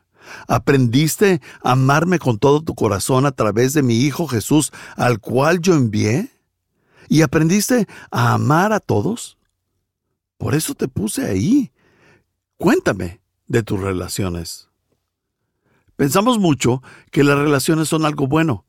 ¿Aprendiste 0.48 1.41
a 1.63 1.72
amarme 1.72 2.20
con 2.20 2.38
todo 2.38 2.62
tu 2.62 2.75
corazón 2.75 3.25
a 3.25 3.32
través 3.32 3.74
de 3.74 3.84
mi 3.84 4.01
Hijo 4.01 4.27
Jesús, 4.27 4.72
al 4.96 5.20
cual 5.20 5.60
yo 5.62 5.74
envié? 5.74 6.29
¿Y 7.08 7.24
aprendiste 7.24 7.88
a 8.12 8.34
amar 8.34 8.74
a 8.74 8.79
todos? 8.79 9.38
Por 10.38 10.56
eso 10.56 10.75
te 10.75 10.88
puse 10.88 11.25
ahí. 11.25 11.72
Cuéntame 12.58 13.22
de 13.48 13.63
tus 13.63 13.79
relaciones. 13.79 14.69
Pensamos 16.00 16.39
mucho 16.39 16.82
que 17.12 17.25
las 17.25 17.38
relaciones 17.38 17.89
son 17.89 18.06
algo 18.06 18.25
bueno, 18.25 18.63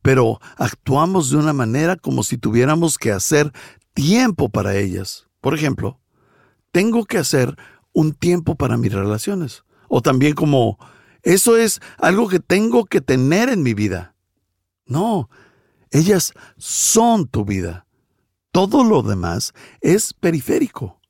pero 0.00 0.38
actuamos 0.56 1.28
de 1.28 1.38
una 1.38 1.52
manera 1.52 1.96
como 1.96 2.22
si 2.22 2.38
tuviéramos 2.38 2.98
que 2.98 3.10
hacer 3.10 3.50
tiempo 3.94 4.48
para 4.48 4.76
ellas. 4.76 5.26
Por 5.40 5.54
ejemplo, 5.54 5.98
tengo 6.70 7.04
que 7.04 7.18
hacer 7.18 7.56
un 7.92 8.12
tiempo 8.12 8.54
para 8.54 8.76
mis 8.76 8.92
relaciones. 8.92 9.64
O 9.88 10.02
también 10.02 10.34
como, 10.34 10.78
eso 11.24 11.56
es 11.56 11.80
algo 11.98 12.28
que 12.28 12.38
tengo 12.38 12.84
que 12.84 13.00
tener 13.00 13.48
en 13.48 13.64
mi 13.64 13.74
vida. 13.74 14.14
No, 14.86 15.28
ellas 15.90 16.32
son 16.58 17.26
tu 17.26 17.44
vida. 17.44 17.88
Todo 18.52 18.84
lo 18.84 19.02
demás 19.02 19.52
es 19.80 20.14
periférico. 20.14 21.01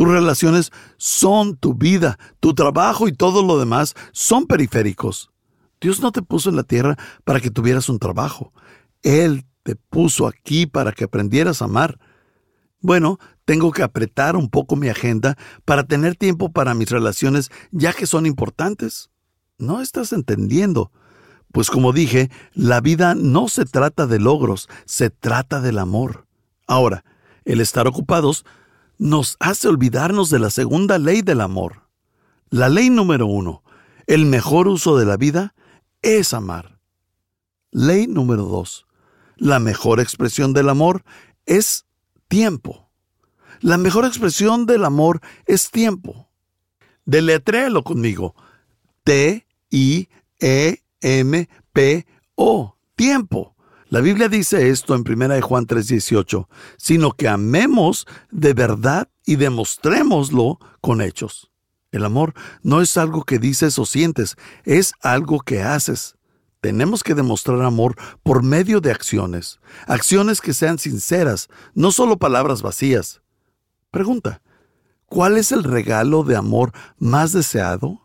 Tus 0.00 0.08
relaciones 0.08 0.72
son 0.96 1.58
tu 1.58 1.74
vida, 1.74 2.18
tu 2.40 2.54
trabajo 2.54 3.06
y 3.06 3.12
todo 3.12 3.42
lo 3.42 3.58
demás 3.58 3.94
son 4.12 4.46
periféricos. 4.46 5.30
Dios 5.78 6.00
no 6.00 6.10
te 6.10 6.22
puso 6.22 6.48
en 6.48 6.56
la 6.56 6.62
tierra 6.62 6.96
para 7.22 7.38
que 7.38 7.50
tuvieras 7.50 7.90
un 7.90 7.98
trabajo. 7.98 8.54
Él 9.02 9.44
te 9.62 9.76
puso 9.76 10.26
aquí 10.26 10.64
para 10.64 10.92
que 10.92 11.04
aprendieras 11.04 11.60
a 11.60 11.66
amar. 11.66 11.98
Bueno, 12.80 13.18
tengo 13.44 13.72
que 13.72 13.82
apretar 13.82 14.36
un 14.36 14.48
poco 14.48 14.74
mi 14.74 14.88
agenda 14.88 15.36
para 15.66 15.84
tener 15.84 16.16
tiempo 16.16 16.50
para 16.50 16.72
mis 16.72 16.88
relaciones 16.88 17.50
ya 17.70 17.92
que 17.92 18.06
son 18.06 18.24
importantes. 18.24 19.10
No 19.58 19.82
estás 19.82 20.14
entendiendo. 20.14 20.92
Pues 21.52 21.68
como 21.68 21.92
dije, 21.92 22.30
la 22.54 22.80
vida 22.80 23.14
no 23.14 23.48
se 23.48 23.66
trata 23.66 24.06
de 24.06 24.18
logros, 24.18 24.66
se 24.86 25.10
trata 25.10 25.60
del 25.60 25.78
amor. 25.78 26.26
Ahora, 26.66 27.04
el 27.44 27.60
estar 27.60 27.86
ocupados 27.86 28.46
nos 29.00 29.36
hace 29.40 29.66
olvidarnos 29.66 30.28
de 30.28 30.38
la 30.38 30.50
segunda 30.50 30.98
ley 30.98 31.22
del 31.22 31.40
amor. 31.40 31.88
La 32.50 32.68
ley 32.68 32.90
número 32.90 33.26
uno, 33.26 33.64
el 34.06 34.26
mejor 34.26 34.68
uso 34.68 34.98
de 34.98 35.06
la 35.06 35.16
vida 35.16 35.54
es 36.02 36.34
amar. 36.34 36.78
Ley 37.70 38.06
número 38.06 38.44
dos, 38.44 38.86
la 39.36 39.58
mejor 39.58 40.00
expresión 40.00 40.52
del 40.52 40.68
amor 40.68 41.02
es 41.46 41.86
tiempo. 42.28 42.90
La 43.60 43.78
mejor 43.78 44.04
expresión 44.04 44.66
del 44.66 44.84
amor 44.84 45.22
es 45.46 45.70
tiempo. 45.70 46.28
Deletréalo 47.06 47.82
conmigo. 47.82 48.34
T-I-E-M-P-O. 49.04 49.46
Tiempo. 52.96 53.56
La 53.90 54.00
Biblia 54.00 54.28
dice 54.28 54.70
esto 54.70 54.94
en 54.94 55.02
1 55.02 55.42
Juan 55.42 55.66
3:18, 55.66 56.48
sino 56.76 57.10
que 57.10 57.26
amemos 57.26 58.06
de 58.30 58.54
verdad 58.54 59.08
y 59.26 59.34
demostrémoslo 59.34 60.60
con 60.80 61.02
hechos. 61.02 61.50
El 61.90 62.04
amor 62.04 62.34
no 62.62 62.82
es 62.82 62.96
algo 62.96 63.24
que 63.24 63.40
dices 63.40 63.80
o 63.80 63.84
sientes, 63.84 64.36
es 64.64 64.92
algo 65.02 65.40
que 65.40 65.62
haces. 65.62 66.14
Tenemos 66.60 67.02
que 67.02 67.16
demostrar 67.16 67.62
amor 67.62 67.96
por 68.22 68.44
medio 68.44 68.80
de 68.80 68.92
acciones, 68.92 69.58
acciones 69.88 70.40
que 70.40 70.54
sean 70.54 70.78
sinceras, 70.78 71.48
no 71.74 71.90
solo 71.90 72.16
palabras 72.16 72.62
vacías. 72.62 73.22
Pregunta, 73.90 74.40
¿cuál 75.06 75.36
es 75.36 75.50
el 75.50 75.64
regalo 75.64 76.22
de 76.22 76.36
amor 76.36 76.70
más 76.96 77.32
deseado? 77.32 78.00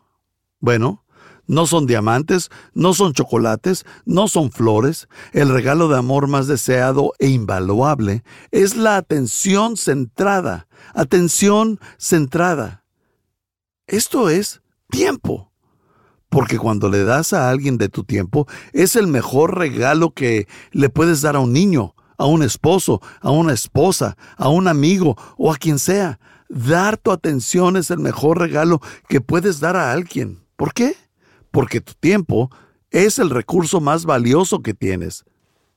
Bueno, 0.58 1.04
no 1.46 1.66
son 1.66 1.86
diamantes, 1.86 2.50
no 2.74 2.94
son 2.94 3.12
chocolates, 3.12 3.84
no 4.04 4.28
son 4.28 4.50
flores. 4.50 5.08
El 5.32 5.48
regalo 5.48 5.88
de 5.88 5.98
amor 5.98 6.26
más 6.26 6.46
deseado 6.46 7.12
e 7.18 7.28
invaluable 7.28 8.24
es 8.50 8.76
la 8.76 8.96
atención 8.96 9.76
centrada. 9.76 10.68
Atención 10.94 11.78
centrada. 11.98 12.84
Esto 13.86 14.28
es 14.30 14.62
tiempo. 14.90 15.52
Porque 16.28 16.58
cuando 16.58 16.88
le 16.88 17.04
das 17.04 17.32
a 17.32 17.48
alguien 17.48 17.78
de 17.78 17.88
tu 17.88 18.02
tiempo, 18.02 18.46
es 18.72 18.96
el 18.96 19.06
mejor 19.06 19.56
regalo 19.56 20.10
que 20.10 20.48
le 20.72 20.88
puedes 20.88 21.22
dar 21.22 21.36
a 21.36 21.40
un 21.40 21.52
niño, 21.52 21.94
a 22.18 22.26
un 22.26 22.42
esposo, 22.42 23.00
a 23.20 23.30
una 23.30 23.52
esposa, 23.52 24.16
a 24.36 24.48
un 24.48 24.66
amigo 24.66 25.16
o 25.38 25.52
a 25.52 25.56
quien 25.56 25.78
sea. 25.78 26.18
Dar 26.48 26.96
tu 26.96 27.12
atención 27.12 27.76
es 27.76 27.90
el 27.90 27.98
mejor 27.98 28.38
regalo 28.38 28.80
que 29.08 29.20
puedes 29.20 29.60
dar 29.60 29.76
a 29.76 29.92
alguien. 29.92 30.44
¿Por 30.56 30.74
qué? 30.74 30.96
Porque 31.56 31.80
tu 31.80 31.94
tiempo 31.94 32.50
es 32.90 33.18
el 33.18 33.30
recurso 33.30 33.80
más 33.80 34.04
valioso 34.04 34.60
que 34.60 34.74
tienes. 34.74 35.24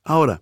Ahora, 0.03 0.41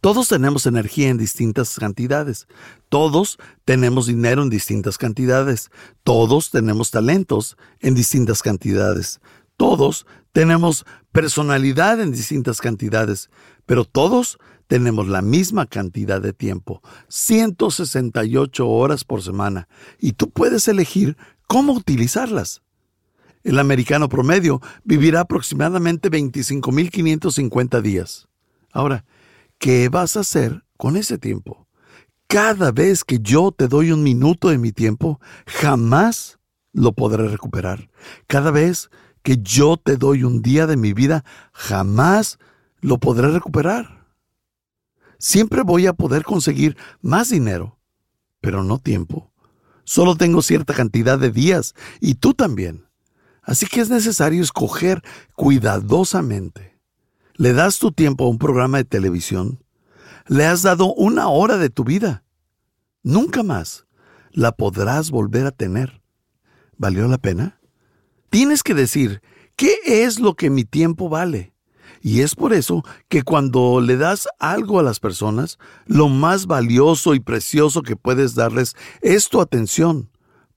todos 0.00 0.26
tenemos 0.26 0.66
energía 0.66 1.10
en 1.10 1.16
distintas 1.16 1.76
cantidades. 1.76 2.48
Todos 2.88 3.38
tenemos 3.64 4.08
dinero 4.08 4.42
en 4.42 4.50
distintas 4.50 4.98
cantidades. 4.98 5.70
Todos 6.02 6.50
tenemos 6.50 6.90
talentos 6.90 7.56
en 7.78 7.94
distintas 7.94 8.42
cantidades. 8.42 9.20
Todos 9.56 10.08
tenemos 10.32 10.84
personalidad 11.12 12.00
en 12.00 12.10
distintas 12.10 12.60
cantidades. 12.60 13.30
Pero 13.64 13.84
todos 13.84 14.38
tenemos 14.66 15.06
la 15.06 15.22
misma 15.22 15.66
cantidad 15.66 16.20
de 16.20 16.32
tiempo, 16.32 16.82
168 17.06 18.68
horas 18.68 19.04
por 19.04 19.22
semana, 19.22 19.68
y 20.00 20.14
tú 20.14 20.30
puedes 20.30 20.66
elegir 20.66 21.16
cómo 21.46 21.74
utilizarlas. 21.74 22.65
El 23.46 23.60
americano 23.60 24.08
promedio 24.08 24.60
vivirá 24.82 25.20
aproximadamente 25.20 26.10
25.550 26.10 27.80
días. 27.80 28.26
Ahora, 28.72 29.04
¿qué 29.58 29.88
vas 29.88 30.16
a 30.16 30.20
hacer 30.20 30.64
con 30.76 30.96
ese 30.96 31.16
tiempo? 31.16 31.68
Cada 32.26 32.72
vez 32.72 33.04
que 33.04 33.20
yo 33.20 33.52
te 33.56 33.68
doy 33.68 33.92
un 33.92 34.02
minuto 34.02 34.48
de 34.48 34.58
mi 34.58 34.72
tiempo, 34.72 35.20
jamás 35.46 36.40
lo 36.72 36.90
podré 36.90 37.28
recuperar. 37.28 37.88
Cada 38.26 38.50
vez 38.50 38.90
que 39.22 39.36
yo 39.40 39.76
te 39.76 39.96
doy 39.96 40.24
un 40.24 40.42
día 40.42 40.66
de 40.66 40.76
mi 40.76 40.92
vida, 40.92 41.24
jamás 41.52 42.40
lo 42.80 42.98
podré 42.98 43.30
recuperar. 43.30 44.08
Siempre 45.20 45.62
voy 45.62 45.86
a 45.86 45.92
poder 45.92 46.24
conseguir 46.24 46.76
más 47.00 47.30
dinero, 47.30 47.78
pero 48.40 48.64
no 48.64 48.80
tiempo. 48.80 49.30
Solo 49.84 50.16
tengo 50.16 50.42
cierta 50.42 50.74
cantidad 50.74 51.16
de 51.16 51.30
días 51.30 51.76
y 52.00 52.16
tú 52.16 52.34
también. 52.34 52.86
Así 53.46 53.66
que 53.66 53.80
es 53.80 53.88
necesario 53.88 54.42
escoger 54.42 55.02
cuidadosamente. 55.34 56.76
Le 57.36 57.52
das 57.52 57.78
tu 57.78 57.92
tiempo 57.92 58.24
a 58.24 58.28
un 58.28 58.38
programa 58.38 58.78
de 58.78 58.84
televisión, 58.84 59.62
le 60.26 60.44
has 60.44 60.62
dado 60.62 60.92
una 60.94 61.28
hora 61.28 61.56
de 61.56 61.70
tu 61.70 61.84
vida. 61.84 62.24
Nunca 63.04 63.44
más 63.44 63.86
la 64.32 64.52
podrás 64.52 65.12
volver 65.12 65.46
a 65.46 65.52
tener. 65.52 66.02
¿Valió 66.76 67.06
la 67.06 67.18
pena? 67.18 67.60
Tienes 68.30 68.64
que 68.64 68.74
decir, 68.74 69.22
¿qué 69.54 69.76
es 69.84 70.18
lo 70.18 70.34
que 70.34 70.50
mi 70.50 70.64
tiempo 70.64 71.08
vale? 71.08 71.54
Y 72.02 72.22
es 72.22 72.34
por 72.34 72.52
eso 72.52 72.84
que 73.08 73.22
cuando 73.22 73.80
le 73.80 73.96
das 73.96 74.28
algo 74.40 74.80
a 74.80 74.82
las 74.82 74.98
personas, 74.98 75.58
lo 75.86 76.08
más 76.08 76.46
valioso 76.46 77.14
y 77.14 77.20
precioso 77.20 77.82
que 77.82 77.94
puedes 77.94 78.34
darles 78.34 78.74
es 79.02 79.28
tu 79.28 79.40
atención. 79.40 80.10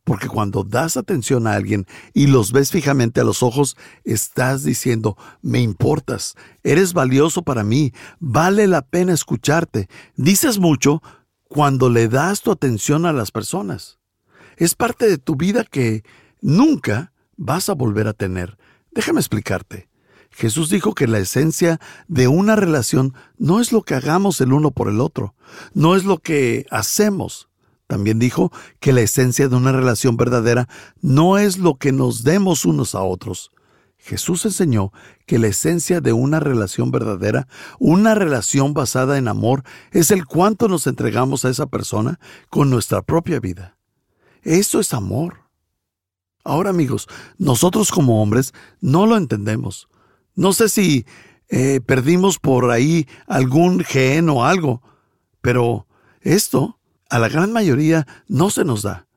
Porque 0.10 0.28
cuando 0.28 0.64
das 0.64 0.98
atención 0.98 1.46
a 1.46 1.54
alguien 1.54 1.86
y 2.16 2.26
los 2.26 2.52
ves 2.52 2.72
fijamente 2.72 3.22
a 3.22 3.24
los 3.24 3.44
ojos, 3.44 3.78
estás 4.04 4.64
diciendo, 4.64 5.16
me 5.44 5.62
importas, 5.62 6.36
eres 6.64 6.94
valioso 6.94 7.44
para 7.44 7.64
mí, 7.64 7.94
vale 8.20 8.66
la 8.66 8.82
pena 8.82 9.14
escucharte. 9.14 9.88
Dices 10.16 10.58
mucho 10.58 11.04
cuando 11.44 11.92
le 11.92 12.08
das 12.08 12.42
tu 12.42 12.50
atención 12.50 13.06
a 13.06 13.14
las 13.14 13.30
personas. 13.30 14.00
Es 14.58 14.74
parte 14.74 15.08
de 15.08 15.20
tu 15.20 15.36
vida 15.36 15.64
que 15.64 16.04
nunca 16.42 17.14
vas 17.38 17.70
a 17.70 17.76
volver 17.76 18.08
a 18.08 18.14
tener. 18.14 18.58
Déjame 18.90 19.20
explicarte. 19.20 19.90
Jesús 20.32 20.72
dijo 20.72 20.96
que 20.96 21.06
la 21.06 21.20
esencia 21.20 21.80
de 22.08 22.28
una 22.28 22.56
relación 22.56 23.14
no 23.38 23.60
es 23.60 23.72
lo 23.72 23.84
que 23.84 23.94
hagamos 23.94 24.42
el 24.42 24.54
uno 24.54 24.72
por 24.72 24.90
el 24.90 25.02
otro, 25.02 25.36
no 25.76 25.96
es 25.96 26.04
lo 26.04 26.18
que 26.18 26.66
hacemos, 26.72 27.49
también 27.90 28.20
dijo 28.20 28.52
que 28.80 28.94
la 28.94 29.02
esencia 29.02 29.50
de 29.50 29.56
una 29.56 29.72
relación 29.72 30.16
verdadera 30.16 30.70
no 31.02 31.40
es 31.40 31.58
lo 31.58 31.74
que 31.74 31.92
nos 31.92 32.24
demos 32.24 32.64
unos 32.66 32.94
a 32.94 33.02
otros. 33.02 33.52
Jesús 33.98 34.46
enseñó 34.46 34.94
que 35.26 35.40
la 35.40 35.48
esencia 35.48 36.00
de 36.00 36.14
una 36.14 36.40
relación 36.40 36.92
verdadera, 36.92 37.48
una 37.80 38.14
relación 38.14 38.76
basada 38.76 39.18
en 39.18 39.28
amor, 39.28 39.64
es 39.90 40.12
el 40.12 40.28
cuánto 40.28 40.68
nos 40.68 40.86
entregamos 40.86 41.46
a 41.46 41.50
esa 41.50 41.66
persona 41.66 42.20
con 42.52 42.70
nuestra 42.70 43.02
propia 43.02 43.40
vida. 43.40 43.76
Eso 44.44 44.80
es 44.80 44.94
amor. 44.94 45.46
Ahora 46.44 46.70
amigos, 46.70 47.08
nosotros 47.40 47.90
como 47.90 48.22
hombres 48.22 48.54
no 48.82 49.08
lo 49.08 49.18
entendemos. 49.18 49.90
No 50.36 50.54
sé 50.54 50.70
si 50.70 51.08
eh, 51.48 51.82
perdimos 51.84 52.38
por 52.38 52.70
ahí 52.70 53.08
algún 53.26 53.84
gen 53.84 54.30
o 54.30 54.46
algo, 54.46 54.84
pero 55.42 55.88
esto 56.22 56.79
a 57.10 57.20
la 57.20 57.30
gran 57.30 57.52
mayoría 57.52 58.08
no 58.28 58.50
se 58.50 58.64
nos 58.64 58.84
da. 58.84 59.08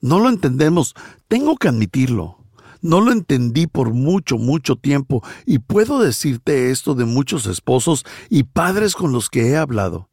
No 0.00 0.20
lo 0.20 0.28
entendemos. 0.28 0.94
Tengo 1.28 1.56
que 1.56 1.68
admitirlo. 1.68 2.38
No 2.80 3.00
lo 3.00 3.10
entendí 3.10 3.66
por 3.66 3.92
mucho, 3.92 4.38
mucho 4.38 4.76
tiempo 4.76 5.22
y 5.44 5.58
puedo 5.58 5.98
decirte 5.98 6.70
esto 6.70 6.94
de 6.94 7.04
muchos 7.04 7.46
esposos 7.46 8.04
y 8.30 8.44
padres 8.44 8.94
con 8.94 9.12
los 9.12 9.30
que 9.30 9.48
he 9.48 9.56
hablado. 9.56 10.08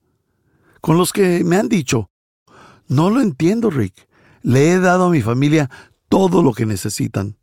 Con 0.82 0.98
los 0.98 1.13
que 1.13 1.43
me 1.43 1.58
han 1.58 1.69
dicho, 1.69 2.10
no 2.88 3.10
lo 3.10 3.21
entiendo, 3.21 3.69
Rick. 3.69 4.08
Le 4.41 4.71
he 4.71 4.80
dado 4.80 5.06
a 5.06 5.10
mi 5.10 5.21
familia 5.21 5.69
todo 6.10 6.41
lo 6.41 6.54
que 6.54 6.65
necesitan. 6.65 7.38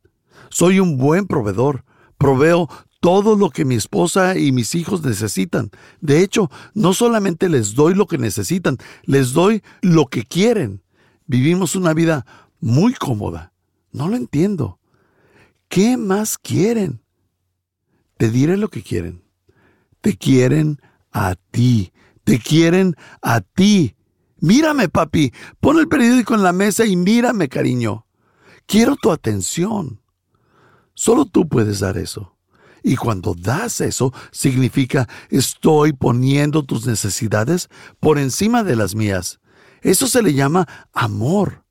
Soy 0.51 0.81
un 0.81 0.97
buen 0.99 1.27
proveedor. 1.27 1.85
Proveo 2.19 2.69
todo 3.03 3.35
lo 3.35 3.51
que 3.51 3.65
mi 3.65 3.75
esposa 3.75 4.39
y 4.39 4.53
mis 4.53 4.77
hijos 4.77 5.03
necesitan. 5.03 5.73
De 6.01 6.23
hecho, 6.23 6.53
no 6.73 6.95
solamente 6.95 7.49
les 7.49 7.75
doy 7.75 7.97
lo 7.97 8.07
que 8.07 8.17
necesitan, 8.17 8.79
les 9.03 9.33
doy 9.33 9.61
lo 9.81 10.07
que 10.07 10.23
quieren. 10.23 10.85
Vivimos 11.27 11.75
una 11.75 11.95
vida 11.95 12.25
muy 12.61 12.95
cómoda. 12.95 13.53
No 13.91 14.07
lo 14.07 14.15
entiendo. 14.15 14.79
¿Qué 15.69 15.97
más 15.97 16.39
quieren? 16.39 17.03
Te 18.19 18.31
diré 18.31 18.57
lo 18.57 18.69
que 18.69 18.85
quieren. 18.85 19.25
Te 20.01 20.17
quieren 20.17 20.79
a 21.11 21.35
ti. 21.51 21.93
Te 22.23 22.39
quieren 22.39 22.95
a 23.21 23.41
ti. 23.41 23.97
Mírame, 24.39 24.89
papi. 24.89 25.33
Pon 25.59 25.81
el 25.81 25.89
periódico 25.89 26.37
en 26.37 26.45
la 26.45 26.53
mesa 26.53 26.87
y 26.87 26.95
mírame, 26.95 27.49
cariño. 27.49 28.07
Quiero 28.67 28.95
tu 28.95 29.11
atención. 29.11 30.01
Solo 30.95 31.25
tú 31.25 31.49
puedes 31.49 31.81
dar 31.81 31.99
eso. 31.99 32.37
Y 32.83 32.97
cuando 32.97 33.35
das 33.35 33.81
eso, 33.81 34.13
significa 34.31 35.09
estoy 35.31 35.93
poniendo 35.93 36.65
tus 36.65 36.87
necesidades 36.87 37.69
por 38.01 38.19
encima 38.19 38.65
de 38.65 38.77
las 38.77 38.95
mías. 38.95 39.41
Eso 39.83 40.07
se 40.07 40.23
le 40.23 40.35
llama 40.35 40.69
amor. 40.93 41.65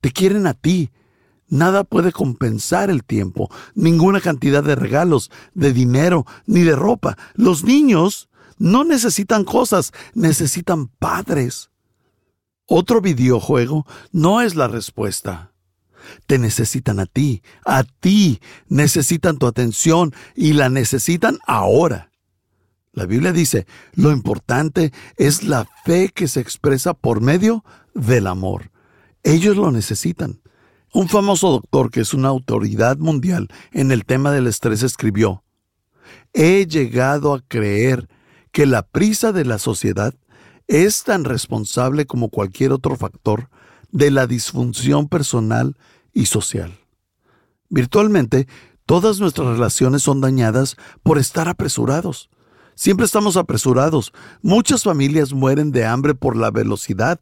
Te 0.00 0.12
quieren 0.12 0.46
a 0.46 0.54
ti. 0.54 0.90
Nada 1.48 1.84
puede 1.84 2.12
compensar 2.12 2.90
el 2.90 3.04
tiempo, 3.04 3.50
ninguna 3.74 4.20
cantidad 4.20 4.62
de 4.62 4.74
regalos, 4.74 5.30
de 5.54 5.72
dinero, 5.72 6.26
ni 6.44 6.60
de 6.60 6.76
ropa. 6.76 7.16
Los 7.34 7.64
niños 7.64 8.28
no 8.58 8.84
necesitan 8.84 9.44
cosas, 9.44 9.92
necesitan 10.12 10.88
padres. 10.88 11.70
Otro 12.66 13.00
videojuego 13.00 13.86
no 14.12 14.42
es 14.42 14.56
la 14.56 14.68
respuesta. 14.68 15.52
Te 16.26 16.38
necesitan 16.38 17.00
a 17.00 17.06
ti, 17.06 17.42
a 17.64 17.84
ti 17.84 18.40
necesitan 18.68 19.38
tu 19.38 19.46
atención 19.46 20.14
y 20.34 20.52
la 20.52 20.68
necesitan 20.68 21.38
ahora. 21.46 22.10
La 22.92 23.06
Biblia 23.06 23.32
dice, 23.32 23.66
lo 23.94 24.10
importante 24.10 24.92
es 25.16 25.44
la 25.44 25.68
fe 25.84 26.08
que 26.08 26.26
se 26.26 26.40
expresa 26.40 26.94
por 26.94 27.20
medio 27.20 27.64
del 27.94 28.26
amor. 28.26 28.70
Ellos 29.22 29.56
lo 29.56 29.70
necesitan. 29.70 30.40
Un 30.92 31.08
famoso 31.08 31.50
doctor 31.50 31.90
que 31.90 32.00
es 32.00 32.14
una 32.14 32.28
autoridad 32.28 32.96
mundial 32.96 33.48
en 33.72 33.92
el 33.92 34.04
tema 34.04 34.32
del 34.32 34.46
estrés 34.46 34.82
escribió, 34.82 35.44
He 36.32 36.66
llegado 36.66 37.34
a 37.34 37.40
creer 37.46 38.08
que 38.52 38.66
la 38.66 38.82
prisa 38.82 39.32
de 39.32 39.44
la 39.44 39.58
sociedad 39.58 40.14
es 40.66 41.04
tan 41.04 41.24
responsable 41.24 42.06
como 42.06 42.30
cualquier 42.30 42.72
otro 42.72 42.96
factor 42.96 43.48
de 43.90 44.10
la 44.10 44.26
disfunción 44.26 45.08
personal 45.08 45.76
y 46.18 46.26
social. 46.26 46.76
Virtualmente, 47.68 48.48
todas 48.86 49.20
nuestras 49.20 49.46
relaciones 49.46 50.02
son 50.02 50.20
dañadas 50.20 50.76
por 51.04 51.16
estar 51.16 51.48
apresurados. 51.48 52.28
Siempre 52.74 53.06
estamos 53.06 53.36
apresurados. 53.36 54.12
Muchas 54.42 54.82
familias 54.82 55.32
mueren 55.32 55.70
de 55.70 55.86
hambre 55.86 56.16
por 56.16 56.36
la 56.36 56.50
velocidad. 56.50 57.20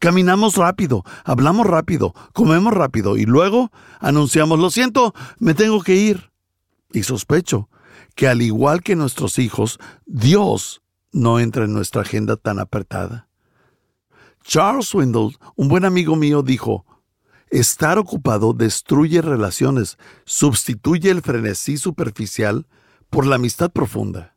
Caminamos 0.00 0.56
rápido, 0.56 1.04
hablamos 1.24 1.68
rápido, 1.68 2.14
comemos 2.32 2.74
rápido 2.74 3.16
y 3.16 3.26
luego 3.26 3.70
anunciamos, 4.00 4.58
lo 4.58 4.70
siento, 4.70 5.14
me 5.38 5.54
tengo 5.54 5.80
que 5.80 5.94
ir. 5.94 6.32
Y 6.92 7.04
sospecho 7.04 7.68
que 8.16 8.26
al 8.26 8.42
igual 8.42 8.82
que 8.82 8.96
nuestros 8.96 9.38
hijos, 9.38 9.78
Dios 10.04 10.82
no 11.12 11.38
entra 11.38 11.64
en 11.64 11.74
nuestra 11.74 12.02
agenda 12.02 12.34
tan 12.36 12.58
apretada. 12.58 13.28
Charles 14.42 14.88
Swindle, 14.88 15.36
un 15.54 15.68
buen 15.68 15.84
amigo 15.84 16.16
mío, 16.16 16.42
dijo, 16.42 16.84
Estar 17.52 17.98
ocupado 17.98 18.54
destruye 18.54 19.20
relaciones, 19.20 19.98
sustituye 20.24 21.10
el 21.10 21.20
frenesí 21.20 21.76
superficial 21.76 22.66
por 23.10 23.26
la 23.26 23.36
amistad 23.36 23.70
profunda. 23.70 24.36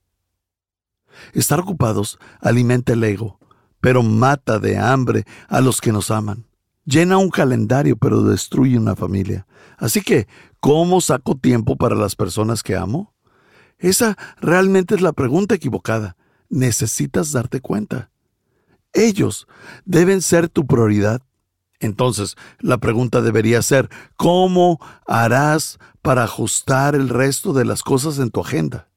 Estar 1.32 1.62
ocupados 1.62 2.20
alimenta 2.42 2.92
el 2.92 3.06
ego, 3.06 3.40
pero 3.80 4.04
mata 4.04 4.60
de 4.60 4.78
hambre 4.78 5.24
a 5.48 5.62
los 5.62 5.80
que 5.80 5.94
nos 5.94 6.12
aman. 6.12 6.46
Llena 6.84 7.18
un 7.18 7.30
calendario, 7.30 7.96
pero 7.96 8.22
destruye 8.22 8.78
una 8.78 8.98
familia. 8.98 9.48
Así 9.78 10.02
que, 10.02 10.28
¿cómo 10.60 11.00
saco 11.00 11.38
tiempo 11.38 11.78
para 11.78 11.96
las 11.96 12.18
personas 12.18 12.64
que 12.64 12.76
amo? 12.76 13.14
Esa 13.80 14.18
realmente 14.42 14.94
es 14.94 15.00
la 15.00 15.14
pregunta 15.14 15.56
equivocada. 15.56 16.18
Necesitas 16.50 17.32
darte 17.32 17.62
cuenta. 17.62 18.12
Ellos 18.92 19.48
deben 19.86 20.22
ser 20.22 20.50
tu 20.50 20.68
prioridad 20.68 21.22
entonces, 21.86 22.36
la 22.60 22.78
pregunta 22.78 23.22
debería 23.22 23.62
ser, 23.62 23.90
¿cómo 24.18 24.80
harás 25.08 25.80
para 26.02 26.24
ajustar 26.24 26.96
el 26.96 27.10
resto 27.10 27.54
de 27.54 27.66
las 27.66 27.84
cosas 27.84 28.20
en 28.20 28.30
tu 28.30 28.42
agenda? 28.42 28.90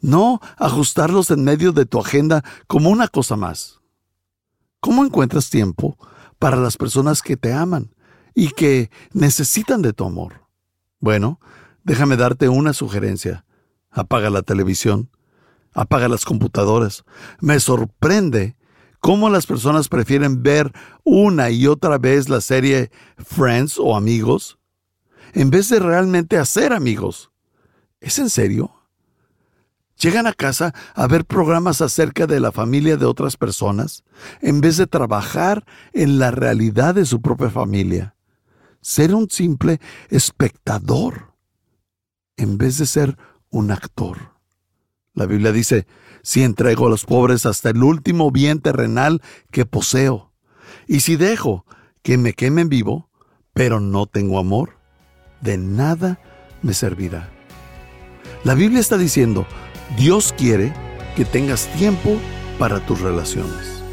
No 0.00 0.40
ajustarlos 0.56 1.30
en 1.30 1.44
medio 1.44 1.72
de 1.72 1.86
tu 1.86 1.98
agenda 2.00 2.44
como 2.66 2.90
una 2.90 3.08
cosa 3.08 3.36
más. 3.36 3.80
¿Cómo 4.80 5.04
encuentras 5.04 5.50
tiempo 5.50 5.98
para 6.38 6.56
las 6.56 6.76
personas 6.76 7.22
que 7.22 7.36
te 7.36 7.52
aman 7.52 7.94
y 8.34 8.50
que 8.50 8.90
necesitan 9.12 9.82
de 9.82 9.92
tu 9.92 10.04
amor? 10.04 10.42
Bueno, 11.00 11.40
déjame 11.84 12.16
darte 12.16 12.48
una 12.48 12.72
sugerencia. 12.72 13.44
Apaga 13.90 14.30
la 14.30 14.42
televisión, 14.42 15.10
apaga 15.72 16.08
las 16.08 16.24
computadoras. 16.24 17.04
Me 17.40 17.58
sorprende 17.60 18.55
cómo 19.06 19.30
las 19.30 19.46
personas 19.46 19.88
prefieren 19.88 20.42
ver 20.42 20.72
una 21.04 21.50
y 21.50 21.68
otra 21.68 21.96
vez 21.96 22.28
la 22.28 22.40
serie 22.40 22.90
Friends 23.18 23.78
o 23.78 23.96
Amigos 23.96 24.58
en 25.32 25.48
vez 25.48 25.68
de 25.68 25.78
realmente 25.78 26.38
hacer 26.38 26.72
amigos. 26.72 27.30
¿Es 28.00 28.18
en 28.18 28.28
serio? 28.28 28.74
Llegan 29.96 30.26
a 30.26 30.32
casa 30.32 30.74
a 30.96 31.06
ver 31.06 31.24
programas 31.24 31.82
acerca 31.82 32.26
de 32.26 32.40
la 32.40 32.50
familia 32.50 32.96
de 32.96 33.06
otras 33.06 33.36
personas 33.36 34.02
en 34.40 34.60
vez 34.60 34.76
de 34.76 34.88
trabajar 34.88 35.64
en 35.92 36.18
la 36.18 36.32
realidad 36.32 36.96
de 36.96 37.06
su 37.06 37.22
propia 37.22 37.48
familia. 37.48 38.16
Ser 38.80 39.14
un 39.14 39.30
simple 39.30 39.80
espectador 40.08 41.32
en 42.36 42.58
vez 42.58 42.78
de 42.78 42.86
ser 42.86 43.16
un 43.50 43.70
actor. 43.70 44.32
La 45.14 45.26
Biblia 45.26 45.52
dice, 45.52 45.86
si 46.26 46.42
entrego 46.42 46.88
a 46.88 46.90
los 46.90 47.04
pobres 47.04 47.46
hasta 47.46 47.70
el 47.70 47.84
último 47.84 48.32
bien 48.32 48.58
terrenal 48.58 49.22
que 49.52 49.64
poseo, 49.64 50.32
y 50.88 50.98
si 50.98 51.14
dejo 51.14 51.64
que 52.02 52.18
me 52.18 52.32
quemen 52.32 52.68
vivo, 52.68 53.08
pero 53.54 53.78
no 53.78 54.06
tengo 54.06 54.40
amor, 54.40 54.76
de 55.40 55.56
nada 55.56 56.18
me 56.62 56.74
servirá. 56.74 57.30
La 58.42 58.54
Biblia 58.54 58.80
está 58.80 58.98
diciendo, 58.98 59.46
Dios 59.96 60.34
quiere 60.36 60.72
que 61.14 61.24
tengas 61.24 61.68
tiempo 61.74 62.18
para 62.58 62.84
tus 62.84 63.00
relaciones. 63.02 63.84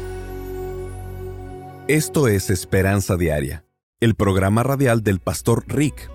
Esto 1.86 2.26
es 2.26 2.50
Esperanza 2.50 3.16
Diaria, 3.16 3.64
el 4.00 4.16
programa 4.16 4.64
radial 4.64 5.04
del 5.04 5.20
pastor 5.20 5.66
Rick. 5.68 6.10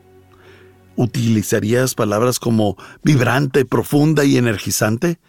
¿Utilizarías 0.95 1.95
palabras 1.95 2.39
como 2.39 2.77
vibrante, 3.03 3.65
profunda 3.65 4.23
y 4.23 4.37
energizante? 4.37 5.19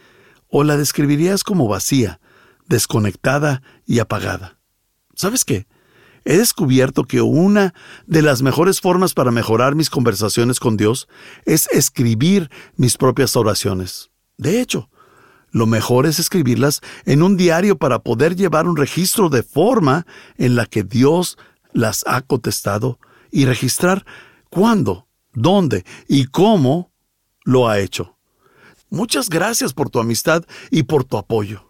¿O 0.49 0.63
la 0.63 0.77
describirías 0.77 1.43
como 1.43 1.67
vacía, 1.67 2.21
desconectada 2.69 3.61
y 3.87 3.99
apagada? 3.99 4.58
¿Sabes 5.19 5.45
qué? 5.45 5.67
He 6.25 6.37
descubierto 6.37 7.03
que 7.03 7.23
una 7.23 7.75
de 8.07 8.23
las 8.23 8.41
mejores 8.41 8.81
formas 8.81 9.15
para 9.15 9.33
mejorar 9.33 9.75
mis 9.75 9.91
conversaciones 9.91 10.61
con 10.61 10.77
Dios 10.77 11.09
es 11.45 11.67
escribir 11.73 12.51
mis 12.77 12.97
propias 12.97 13.35
oraciones. 13.35 14.13
De 14.37 14.61
hecho, 14.61 14.91
lo 15.51 15.67
mejor 15.67 16.07
es 16.07 16.21
escribirlas 16.21 16.83
en 17.05 17.25
un 17.25 17.37
diario 17.37 17.79
para 17.79 17.99
poder 17.99 18.37
llevar 18.37 18.69
un 18.69 18.77
registro 18.77 19.29
de 19.29 19.43
forma 19.43 20.07
en 20.37 20.55
la 20.55 20.67
que 20.67 20.85
Dios 20.85 21.37
las 21.73 22.05
ha 22.07 22.21
contestado 22.21 23.01
y 23.33 23.45
registrar 23.45 24.07
cuándo, 24.51 25.09
dónde 25.33 25.85
y 26.07 26.27
cómo 26.27 26.93
lo 27.43 27.69
ha 27.69 27.81
hecho. 27.81 28.17
Muchas 28.89 29.29
gracias 29.29 29.73
por 29.73 29.91
tu 29.91 29.99
amistad 29.99 30.45
y 30.71 30.85
por 30.85 31.03
tu 31.03 31.17
apoyo. 31.17 31.68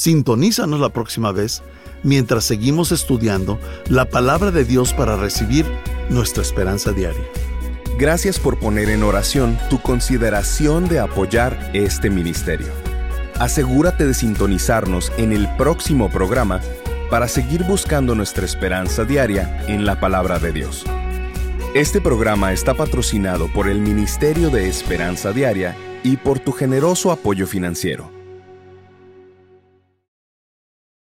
Sintonízanos 0.00 0.80
la 0.80 0.88
próxima 0.88 1.30
vez 1.30 1.62
mientras 2.02 2.44
seguimos 2.44 2.90
estudiando 2.90 3.60
la 3.90 4.06
palabra 4.06 4.50
de 4.50 4.64
Dios 4.64 4.94
para 4.94 5.18
recibir 5.18 5.66
nuestra 6.08 6.42
esperanza 6.42 6.92
diaria. 6.92 7.22
Gracias 7.98 8.38
por 8.38 8.58
poner 8.58 8.88
en 8.88 9.02
oración 9.02 9.58
tu 9.68 9.78
consideración 9.78 10.88
de 10.88 11.00
apoyar 11.00 11.70
este 11.74 12.08
ministerio. 12.08 12.68
Asegúrate 13.38 14.06
de 14.06 14.14
sintonizarnos 14.14 15.12
en 15.18 15.32
el 15.32 15.54
próximo 15.56 16.08
programa 16.08 16.62
para 17.10 17.28
seguir 17.28 17.64
buscando 17.64 18.14
nuestra 18.14 18.46
esperanza 18.46 19.04
diaria 19.04 19.66
en 19.68 19.84
la 19.84 20.00
palabra 20.00 20.38
de 20.38 20.52
Dios. 20.52 20.86
Este 21.74 22.00
programa 22.00 22.54
está 22.54 22.72
patrocinado 22.72 23.52
por 23.52 23.68
el 23.68 23.80
Ministerio 23.80 24.48
de 24.48 24.66
Esperanza 24.66 25.32
Diaria 25.32 25.76
y 26.02 26.16
por 26.16 26.38
tu 26.38 26.52
generoso 26.52 27.12
apoyo 27.12 27.46
financiero. 27.46 28.19